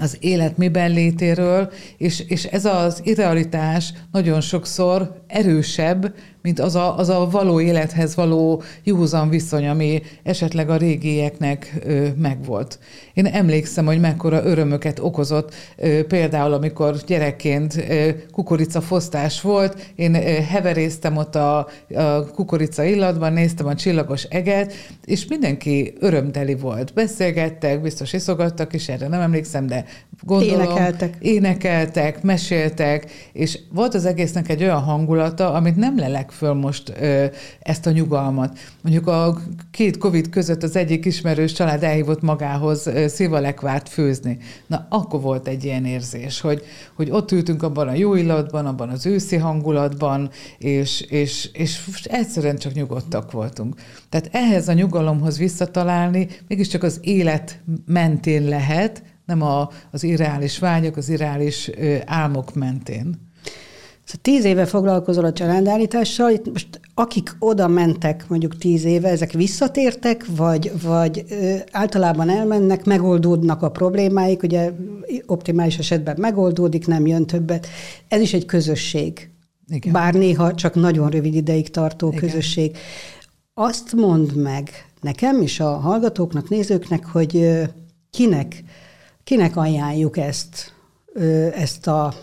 az 0.00 0.16
élet 0.20 0.56
miben 0.56 0.90
létéről, 0.90 1.72
és, 1.96 2.20
és 2.28 2.44
ez 2.44 2.64
az 2.64 3.00
irrealitás 3.04 3.92
nagyon 4.12 4.40
sokszor 4.40 5.22
erősebb, 5.26 6.14
mint 6.46 6.60
az 6.60 6.74
a, 6.74 6.98
az 6.98 7.08
a 7.08 7.28
való 7.30 7.60
élethez 7.60 8.14
való 8.14 8.62
józan 8.82 9.28
viszony, 9.28 9.66
ami 9.66 10.02
esetleg 10.22 10.70
a 10.70 10.76
régieknek 10.76 11.72
ö, 11.84 12.06
megvolt. 12.16 12.78
Én 13.14 13.26
emlékszem, 13.26 13.86
hogy 13.86 14.00
mekkora 14.00 14.44
örömöket 14.44 14.98
okozott, 14.98 15.54
ö, 15.76 16.04
például 16.04 16.52
amikor 16.52 16.96
gyerekként 17.06 17.76
ö, 17.88 18.08
kukoricafosztás 18.32 19.40
volt, 19.40 19.92
én 19.94 20.14
ö, 20.14 20.18
heveréztem 20.48 21.16
ott 21.16 21.34
a, 21.34 21.68
a 21.94 22.30
kukorica 22.34 22.84
illatban, 22.84 23.32
néztem 23.32 23.66
a 23.66 23.74
csillagos 23.74 24.22
eget, 24.22 24.72
és 25.04 25.26
mindenki 25.26 25.94
örömteli 26.00 26.54
volt. 26.54 26.94
Beszélgettek, 26.94 27.82
biztos 27.82 28.12
iszogattak 28.12 28.72
is, 28.72 28.88
erre 28.88 29.08
nem 29.08 29.20
emlékszem, 29.20 29.66
de 29.66 29.84
gondolom. 30.22 30.60
Énekeltek. 30.60 31.16
Énekeltek, 31.20 32.22
meséltek, 32.22 33.10
és 33.32 33.58
volt 33.72 33.94
az 33.94 34.04
egésznek 34.04 34.48
egy 34.48 34.62
olyan 34.62 34.82
hangulata, 34.82 35.52
amit 35.52 35.76
nem 35.76 35.98
lelek 35.98 36.30
föl 36.36 36.52
most 36.52 36.92
ezt 37.60 37.86
a 37.86 37.90
nyugalmat. 37.90 38.58
Mondjuk 38.80 39.06
a 39.06 39.38
két 39.70 39.98
Covid 39.98 40.28
között 40.28 40.62
az 40.62 40.76
egyik 40.76 41.04
ismerős 41.04 41.52
család 41.52 41.82
elhívott 41.82 42.22
magához 42.22 42.90
szilvalekvárt 43.06 43.88
főzni. 43.88 44.38
Na, 44.66 44.86
akkor 44.90 45.20
volt 45.20 45.48
egy 45.48 45.64
ilyen 45.64 45.84
érzés, 45.84 46.40
hogy, 46.40 46.62
hogy 46.94 47.10
ott 47.10 47.32
ültünk 47.32 47.62
abban 47.62 47.88
a 47.88 47.94
jó 47.94 48.14
illatban, 48.14 48.66
abban 48.66 48.88
az 48.88 49.06
őszi 49.06 49.36
hangulatban, 49.36 50.30
és, 50.58 51.00
és, 51.00 51.50
és 51.52 51.80
egyszerűen 52.04 52.56
csak 52.56 52.72
nyugodtak 52.72 53.30
voltunk. 53.30 53.74
Tehát 54.08 54.28
ehhez 54.32 54.68
a 54.68 54.72
nyugalomhoz 54.72 55.38
visszatalálni 55.38 56.28
mégiscsak 56.48 56.82
az 56.82 56.98
élet 57.02 57.60
mentén 57.86 58.42
lehet, 58.42 59.02
nem 59.26 59.42
a, 59.42 59.70
az 59.90 60.02
irreális 60.02 60.58
vágyak, 60.58 60.96
az 60.96 61.08
irreális 61.08 61.70
álmok 62.04 62.54
mentén. 62.54 63.25
Szóval 64.06 64.22
tíz 64.22 64.44
éve 64.44 64.66
foglalkozol 64.66 65.24
a 65.24 65.32
családállítással, 65.32 66.30
itt 66.30 66.52
most 66.52 66.80
akik 66.94 67.36
oda 67.38 67.68
mentek 67.68 68.28
mondjuk 68.28 68.58
tíz 68.58 68.84
éve, 68.84 69.08
ezek 69.08 69.32
visszatértek, 69.32 70.26
vagy, 70.36 70.72
vagy 70.82 71.24
ö, 71.28 71.54
általában 71.70 72.30
elmennek, 72.30 72.84
megoldódnak 72.84 73.62
a 73.62 73.70
problémáik, 73.70 74.42
ugye 74.42 74.72
optimális 75.26 75.78
esetben 75.78 76.16
megoldódik, 76.18 76.86
nem 76.86 77.06
jön 77.06 77.26
többet. 77.26 77.66
Ez 78.08 78.20
is 78.20 78.34
egy 78.34 78.44
közösség. 78.44 79.30
Igen. 79.68 79.92
Bár 79.92 80.14
néha 80.14 80.54
csak 80.54 80.74
nagyon 80.74 81.10
rövid 81.10 81.34
ideig 81.34 81.70
tartó 81.70 82.08
Igen. 82.08 82.20
közösség. 82.20 82.76
Azt 83.54 83.92
mondd 83.92 84.34
meg 84.34 84.70
nekem 85.00 85.42
és 85.42 85.60
a 85.60 85.76
hallgatóknak, 85.76 86.48
nézőknek, 86.48 87.06
hogy 87.06 87.60
kinek, 88.10 88.64
kinek 89.24 89.56
ajánljuk 89.56 90.16
ezt, 90.16 90.72
ezt 91.54 91.86
a 91.86 92.14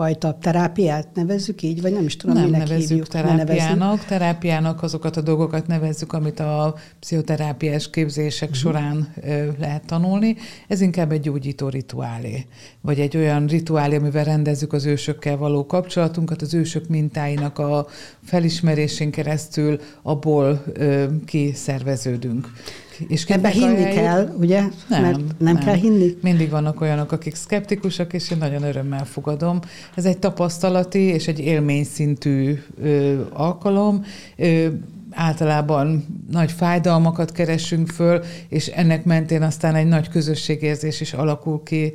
fajta 0.00 0.38
terápiát 0.40 1.08
nevezzük 1.14 1.62
így, 1.62 1.82
vagy 1.82 1.92
nem 1.92 2.04
is 2.04 2.16
tudom, 2.16 2.36
nem 2.36 2.44
minek 2.44 2.60
nevezzük 2.60 2.88
hívjuk. 2.88 3.08
terápiának. 3.08 4.04
Terápiának 4.04 4.82
azokat 4.82 5.16
a 5.16 5.20
dolgokat 5.20 5.66
nevezzük, 5.66 6.12
amit 6.12 6.40
a 6.40 6.74
pszichoterápiás 7.00 7.90
képzések 7.90 8.48
uh-huh. 8.48 8.62
során 8.62 9.14
ö, 9.22 9.48
lehet 9.58 9.86
tanulni. 9.86 10.36
Ez 10.68 10.80
inkább 10.80 11.12
egy 11.12 11.20
gyógyító 11.20 11.68
rituálé, 11.68 12.46
vagy 12.80 13.00
egy 13.00 13.16
olyan 13.16 13.46
rituálé, 13.46 13.96
amivel 13.96 14.24
rendezzük 14.24 14.72
az 14.72 14.84
ősökkel 14.84 15.36
való 15.36 15.66
kapcsolatunkat, 15.66 16.42
az 16.42 16.54
ősök 16.54 16.88
mintáinak 16.88 17.58
a 17.58 17.86
felismerésén 18.24 19.10
keresztül 19.10 19.80
abból 20.02 20.62
ö, 20.72 21.04
kiszerveződünk. 21.24 22.48
És 23.08 23.24
Ebbe 23.24 23.48
hinni 23.48 23.82
kell, 23.82 24.34
ugye? 24.38 24.60
Nem, 24.88 25.02
Mert 25.02 25.16
nem, 25.16 25.26
nem 25.38 25.58
kell 25.58 25.74
hinni. 25.74 26.16
Mindig 26.22 26.50
vannak 26.50 26.80
olyanok, 26.80 27.12
akik 27.12 27.34
szkeptikusak, 27.34 28.12
és 28.12 28.30
én 28.30 28.38
nagyon 28.38 28.62
örömmel 28.62 29.04
fogadom. 29.04 29.58
Ez 29.94 30.04
egy 30.04 30.18
tapasztalati 30.18 30.98
és 30.98 31.28
egy 31.28 31.38
élményszintű 31.38 32.58
ö, 32.82 33.20
alkalom. 33.32 34.04
Ö, 34.36 34.66
általában 35.10 36.06
nagy 36.30 36.52
fájdalmakat 36.52 37.32
keresünk 37.32 37.88
föl, 37.88 38.22
és 38.48 38.66
ennek 38.66 39.04
mentén 39.04 39.42
aztán 39.42 39.74
egy 39.74 39.86
nagy 39.86 40.08
közösségérzés 40.08 41.00
is 41.00 41.12
alakul 41.12 41.62
ki 41.62 41.92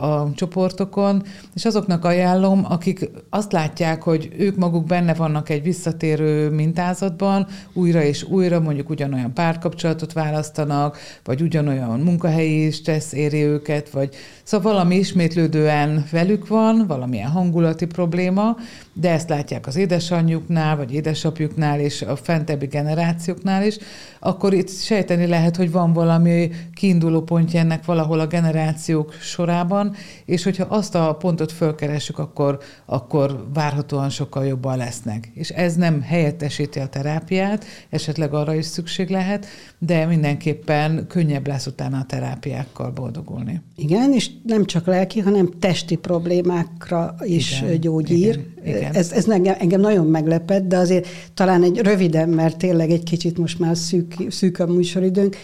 a 0.00 0.32
csoportokon, 0.34 1.22
és 1.54 1.64
azoknak 1.64 2.04
ajánlom, 2.04 2.64
akik 2.68 3.10
azt 3.30 3.52
látják, 3.52 4.02
hogy 4.02 4.30
ők 4.38 4.56
maguk 4.56 4.86
benne 4.86 5.14
vannak 5.14 5.48
egy 5.48 5.62
visszatérő 5.62 6.50
mintázatban, 6.50 7.46
újra 7.72 8.02
és 8.02 8.22
újra 8.22 8.60
mondjuk 8.60 8.90
ugyanolyan 8.90 9.34
párkapcsolatot 9.34 10.12
választanak, 10.12 10.98
vagy 11.24 11.40
ugyanolyan 11.42 12.00
munkahelyi 12.00 12.70
stressz 12.70 13.12
éri 13.12 13.42
őket, 13.42 13.90
vagy 13.90 14.14
szóval 14.50 14.72
valami 14.72 14.96
ismétlődően 14.96 16.04
velük 16.10 16.48
van, 16.48 16.84
valamilyen 16.86 17.30
hangulati 17.30 17.86
probléma, 17.86 18.56
de 18.92 19.10
ezt 19.10 19.28
látják 19.28 19.66
az 19.66 19.76
édesanyjuknál, 19.76 20.76
vagy 20.76 20.94
édesapjuknál, 20.94 21.80
és 21.80 22.02
a 22.02 22.16
fentebbi 22.16 22.66
generációknál 22.66 23.64
is, 23.66 23.78
akkor 24.20 24.54
itt 24.54 24.70
sejteni 24.70 25.26
lehet, 25.26 25.56
hogy 25.56 25.70
van 25.70 25.92
valami 25.92 26.50
kiinduló 26.74 27.22
pontja 27.22 27.60
ennek 27.60 27.84
valahol 27.84 28.20
a 28.20 28.26
generációk 28.26 29.12
sorában, 29.12 29.94
és 30.24 30.42
hogyha 30.42 30.64
azt 30.68 30.94
a 30.94 31.14
pontot 31.14 31.52
fölkeressük, 31.52 32.18
akkor, 32.18 32.58
akkor 32.86 33.46
várhatóan 33.54 34.10
sokkal 34.10 34.46
jobban 34.46 34.76
lesznek. 34.76 35.30
És 35.34 35.48
ez 35.48 35.74
nem 35.74 36.02
helyettesíti 36.02 36.78
a 36.78 36.88
terápiát, 36.88 37.64
esetleg 37.90 38.34
arra 38.34 38.54
is 38.54 38.66
szükség 38.66 39.08
lehet, 39.08 39.46
de 39.78 40.06
mindenképpen 40.06 41.06
könnyebb 41.08 41.46
lesz 41.46 41.66
utána 41.66 41.98
a 41.98 42.04
terápiákkal 42.04 42.90
boldogulni. 42.90 43.62
Igen, 43.76 44.12
és 44.12 44.30
nem 44.42 44.64
csak 44.64 44.86
lelki, 44.86 45.20
hanem 45.20 45.48
testi 45.58 45.96
problémákra 45.96 47.14
is 47.20 47.62
igen, 47.62 47.80
gyógyír. 47.80 48.40
Igen, 48.64 48.76
igen. 48.76 48.94
Ez, 48.94 49.12
ez 49.12 49.28
engem, 49.28 49.54
engem 49.58 49.80
nagyon 49.80 50.06
meglepett, 50.06 50.68
de 50.68 50.76
azért 50.76 51.06
talán 51.34 51.62
egy 51.62 51.78
röviden, 51.78 52.28
mert 52.28 52.56
tényleg 52.56 52.90
egy 52.90 53.02
kicsit 53.02 53.38
most 53.38 53.58
már 53.58 53.76
szűk, 53.76 54.14
szűk 54.28 54.58
a 54.58 54.66
műsoridőnk, 54.66 55.36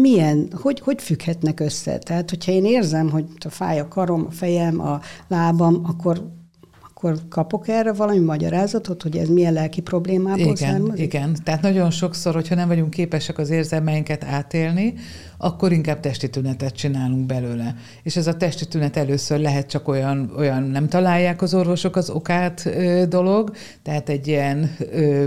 milyen, 0.00 0.48
hogy, 0.52 0.80
hogy 0.80 1.02
függhetnek 1.02 1.60
össze? 1.60 1.98
Tehát, 1.98 2.30
hogyha 2.30 2.52
én 2.52 2.64
érzem, 2.64 3.10
hogy 3.10 3.24
fáj 3.48 3.80
a 3.80 3.88
karom, 3.88 4.24
a 4.26 4.30
fejem, 4.30 4.80
a 4.80 5.00
lábam, 5.28 5.80
akkor 5.84 6.30
akkor 7.04 7.20
kapok 7.28 7.68
erre 7.68 7.92
valami 7.92 8.18
magyarázatot, 8.18 9.02
hogy 9.02 9.16
ez 9.16 9.28
milyen 9.28 9.52
lelki 9.52 9.80
problémából 9.80 10.40
igen, 10.40 10.56
származik? 10.56 11.04
Igen, 11.04 11.36
tehát 11.44 11.62
nagyon 11.62 11.90
sokszor, 11.90 12.34
hogyha 12.34 12.54
nem 12.54 12.68
vagyunk 12.68 12.90
képesek 12.90 13.38
az 13.38 13.50
érzelmeinket 13.50 14.24
átélni, 14.24 14.94
akkor 15.38 15.72
inkább 15.72 16.00
testi 16.00 16.30
tünetet 16.30 16.74
csinálunk 16.74 17.26
belőle. 17.26 17.74
És 18.02 18.16
ez 18.16 18.26
a 18.26 18.36
testi 18.36 18.68
tünet 18.68 18.96
először 18.96 19.38
lehet 19.38 19.66
csak 19.66 19.88
olyan, 19.88 20.32
olyan 20.36 20.62
nem 20.62 20.88
találják 20.88 21.42
az 21.42 21.54
orvosok 21.54 21.96
az 21.96 22.10
okát 22.10 22.66
ö, 22.66 23.04
dolog, 23.08 23.52
tehát 23.82 24.08
egy 24.08 24.28
ilyen 24.28 24.70
ö, 24.78 25.24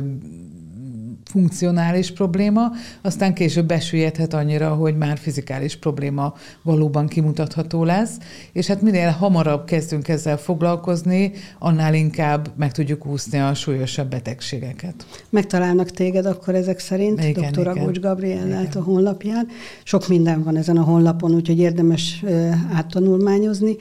funkcionális 1.38 2.12
probléma, 2.12 2.72
aztán 3.02 3.34
később 3.34 3.66
besüllyedhet 3.68 4.34
annyira, 4.34 4.74
hogy 4.74 4.98
már 4.98 5.18
fizikális 5.18 5.76
probléma 5.76 6.34
valóban 6.62 7.08
kimutatható 7.08 7.84
lesz, 7.84 8.18
és 8.52 8.68
hát 8.68 8.82
minél 8.82 9.10
hamarabb 9.10 9.66
kezdünk 9.66 10.08
ezzel 10.08 10.38
foglalkozni, 10.38 11.32
annál 11.60 11.94
inkább 11.94 12.50
meg 12.56 12.72
tudjuk 12.72 13.06
úszni 13.06 13.40
a 13.40 13.54
súlyosabb 13.54 14.10
betegségeket. 14.10 15.06
Megtalálnak 15.30 15.92
téged 15.92 16.26
akkor 16.26 16.56
ezek 16.56 16.80
szerint, 16.80 17.24
igen, 17.24 17.52
dr. 17.52 17.68
Agócs 17.68 18.00
Gabriellát 18.00 18.76
a 18.76 18.82
honlapján. 18.82 19.48
Sok 19.84 20.08
minden 20.08 20.44
van 20.44 20.56
ezen 20.58 20.78
a 20.78 20.84
honlapon, 20.84 21.34
úgyhogy 21.34 21.60
érdemes 21.60 22.24
áttanulmányozni. 22.74 23.76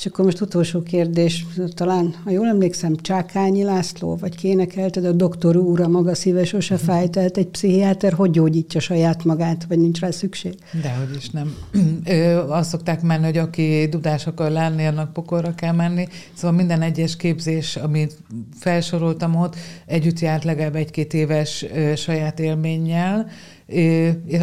És 0.00 0.06
akkor 0.06 0.24
most 0.24 0.40
utolsó 0.40 0.82
kérdés, 0.82 1.46
talán, 1.74 2.14
ha 2.24 2.30
jól 2.30 2.46
emlékszem, 2.46 2.96
Csákányi 2.96 3.62
László, 3.62 4.16
vagy 4.16 4.36
kénekelted, 4.36 5.04
a 5.04 5.12
doktor 5.12 5.56
úr, 5.56 5.80
a 5.80 5.88
maga 5.88 6.14
szíve 6.14 6.44
sose 6.44 6.74
mhm. 6.74 6.84
fáj, 6.84 7.08
tehát 7.08 7.36
egy 7.36 7.46
pszichiáter 7.46 8.12
hogy 8.12 8.30
gyógyítja 8.30 8.80
saját 8.80 9.24
magát, 9.24 9.64
vagy 9.68 9.78
nincs 9.78 10.00
rá 10.00 10.10
szükség? 10.10 10.54
Dehogy 10.82 11.16
is 11.16 11.30
nem. 11.30 11.54
azt 12.48 12.70
szokták 12.70 13.02
menni, 13.02 13.24
hogy 13.24 13.38
aki 13.38 13.86
dudás 13.90 14.26
akar 14.26 14.50
lenni, 14.50 14.86
annak 14.86 15.12
pokorra 15.12 15.54
kell 15.54 15.74
menni. 15.74 16.06
Szóval 16.34 16.56
minden 16.56 16.82
egyes 16.82 17.16
képzés, 17.16 17.76
amit 17.76 18.16
felsoroltam 18.58 19.36
ott, 19.36 19.56
együtt 19.86 20.18
járt 20.18 20.44
legalább 20.44 20.76
egy-két 20.76 21.14
éves 21.14 21.64
saját 21.96 22.40
élménnyel, 22.40 23.30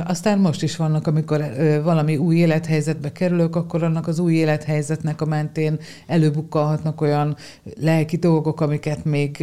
aztán 0.06 0.40
most 0.40 0.64
is 0.64 0.76
vannak, 0.76 1.08
amikor 1.08 1.44
valami 1.84 2.18
új 2.18 2.36
élethelyzetbe 2.36 3.12
kerülök, 3.12 3.56
akkor 3.56 3.84
annak 3.84 4.08
az 4.08 4.20
új 4.20 4.34
élethelyzetnek 4.34 5.22
a 5.22 5.26
mentén 5.26 5.80
előbukkalhatnak 6.08 7.02
olyan 7.02 7.36
lelki 7.80 8.18
dolgok, 8.18 8.62
amiket 8.62 9.06
még 9.06 9.40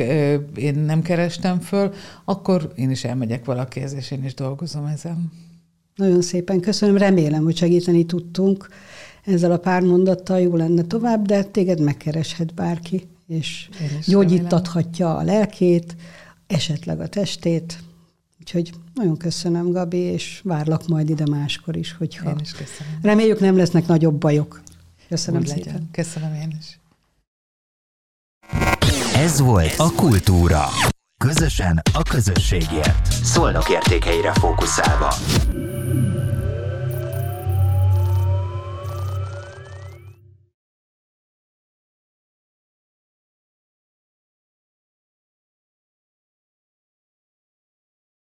én 0.57 0.75
nem 0.75 1.03
kerestem 1.03 1.61
föl, 1.61 1.93
akkor 2.25 2.73
én 2.75 2.91
is 2.91 3.05
elmegyek 3.05 3.45
valakihez, 3.45 3.95
és 3.95 4.11
én 4.11 4.25
is 4.25 4.35
dolgozom 4.35 4.85
ezen. 4.85 5.33
Nagyon 5.97 6.23
szépen 6.23 6.61
köszönöm, 6.61 6.97
remélem, 6.97 7.45
hogy 7.45 7.57
segíteni 7.57 8.05
tudtunk 8.05 8.69
ezzel 9.25 9.53
a 9.53 9.59
pár 9.59 9.83
mondattal, 9.83 10.41
jó 10.41 10.57
lenne 10.57 10.83
tovább, 10.83 11.27
de 11.27 11.43
téged 11.43 11.81
megkereshet 11.81 12.55
bárki, 12.55 13.09
és 13.27 13.69
gyógyítathatja 14.07 15.17
a 15.17 15.23
lelkét, 15.23 15.97
esetleg 16.47 17.01
a 17.01 17.09
testét, 17.09 17.79
Úgyhogy 18.45 18.73
nagyon 18.95 19.17
köszönöm, 19.17 19.71
Gabi, 19.71 19.97
és 19.97 20.41
várlak 20.45 20.87
majd 20.89 21.09
ide 21.09 21.25
máskor 21.31 21.77
is, 21.77 21.93
hogyha... 21.93 22.31
Én 22.31 22.37
is 22.41 22.53
köszönöm. 22.53 22.99
Reméljük 23.03 23.41
nem 23.41 23.57
lesznek 23.57 23.87
nagyobb 23.87 24.15
bajok. 24.15 24.63
Köszönöm 25.09 25.41
Úgy 25.41 25.47
szépen. 25.47 25.73
Legyen. 25.73 25.89
Köszönöm 25.93 26.35
én 26.35 26.57
is. 26.59 26.79
Ez 29.15 29.41
volt 29.41 29.75
a 29.77 29.91
Kultúra. 29.97 30.65
Közösen 31.19 31.83
a 31.93 32.03
közösségért. 32.03 33.13
Szolnok 33.13 33.71
értékeire 33.71 34.33
fókuszálva. 34.33 35.15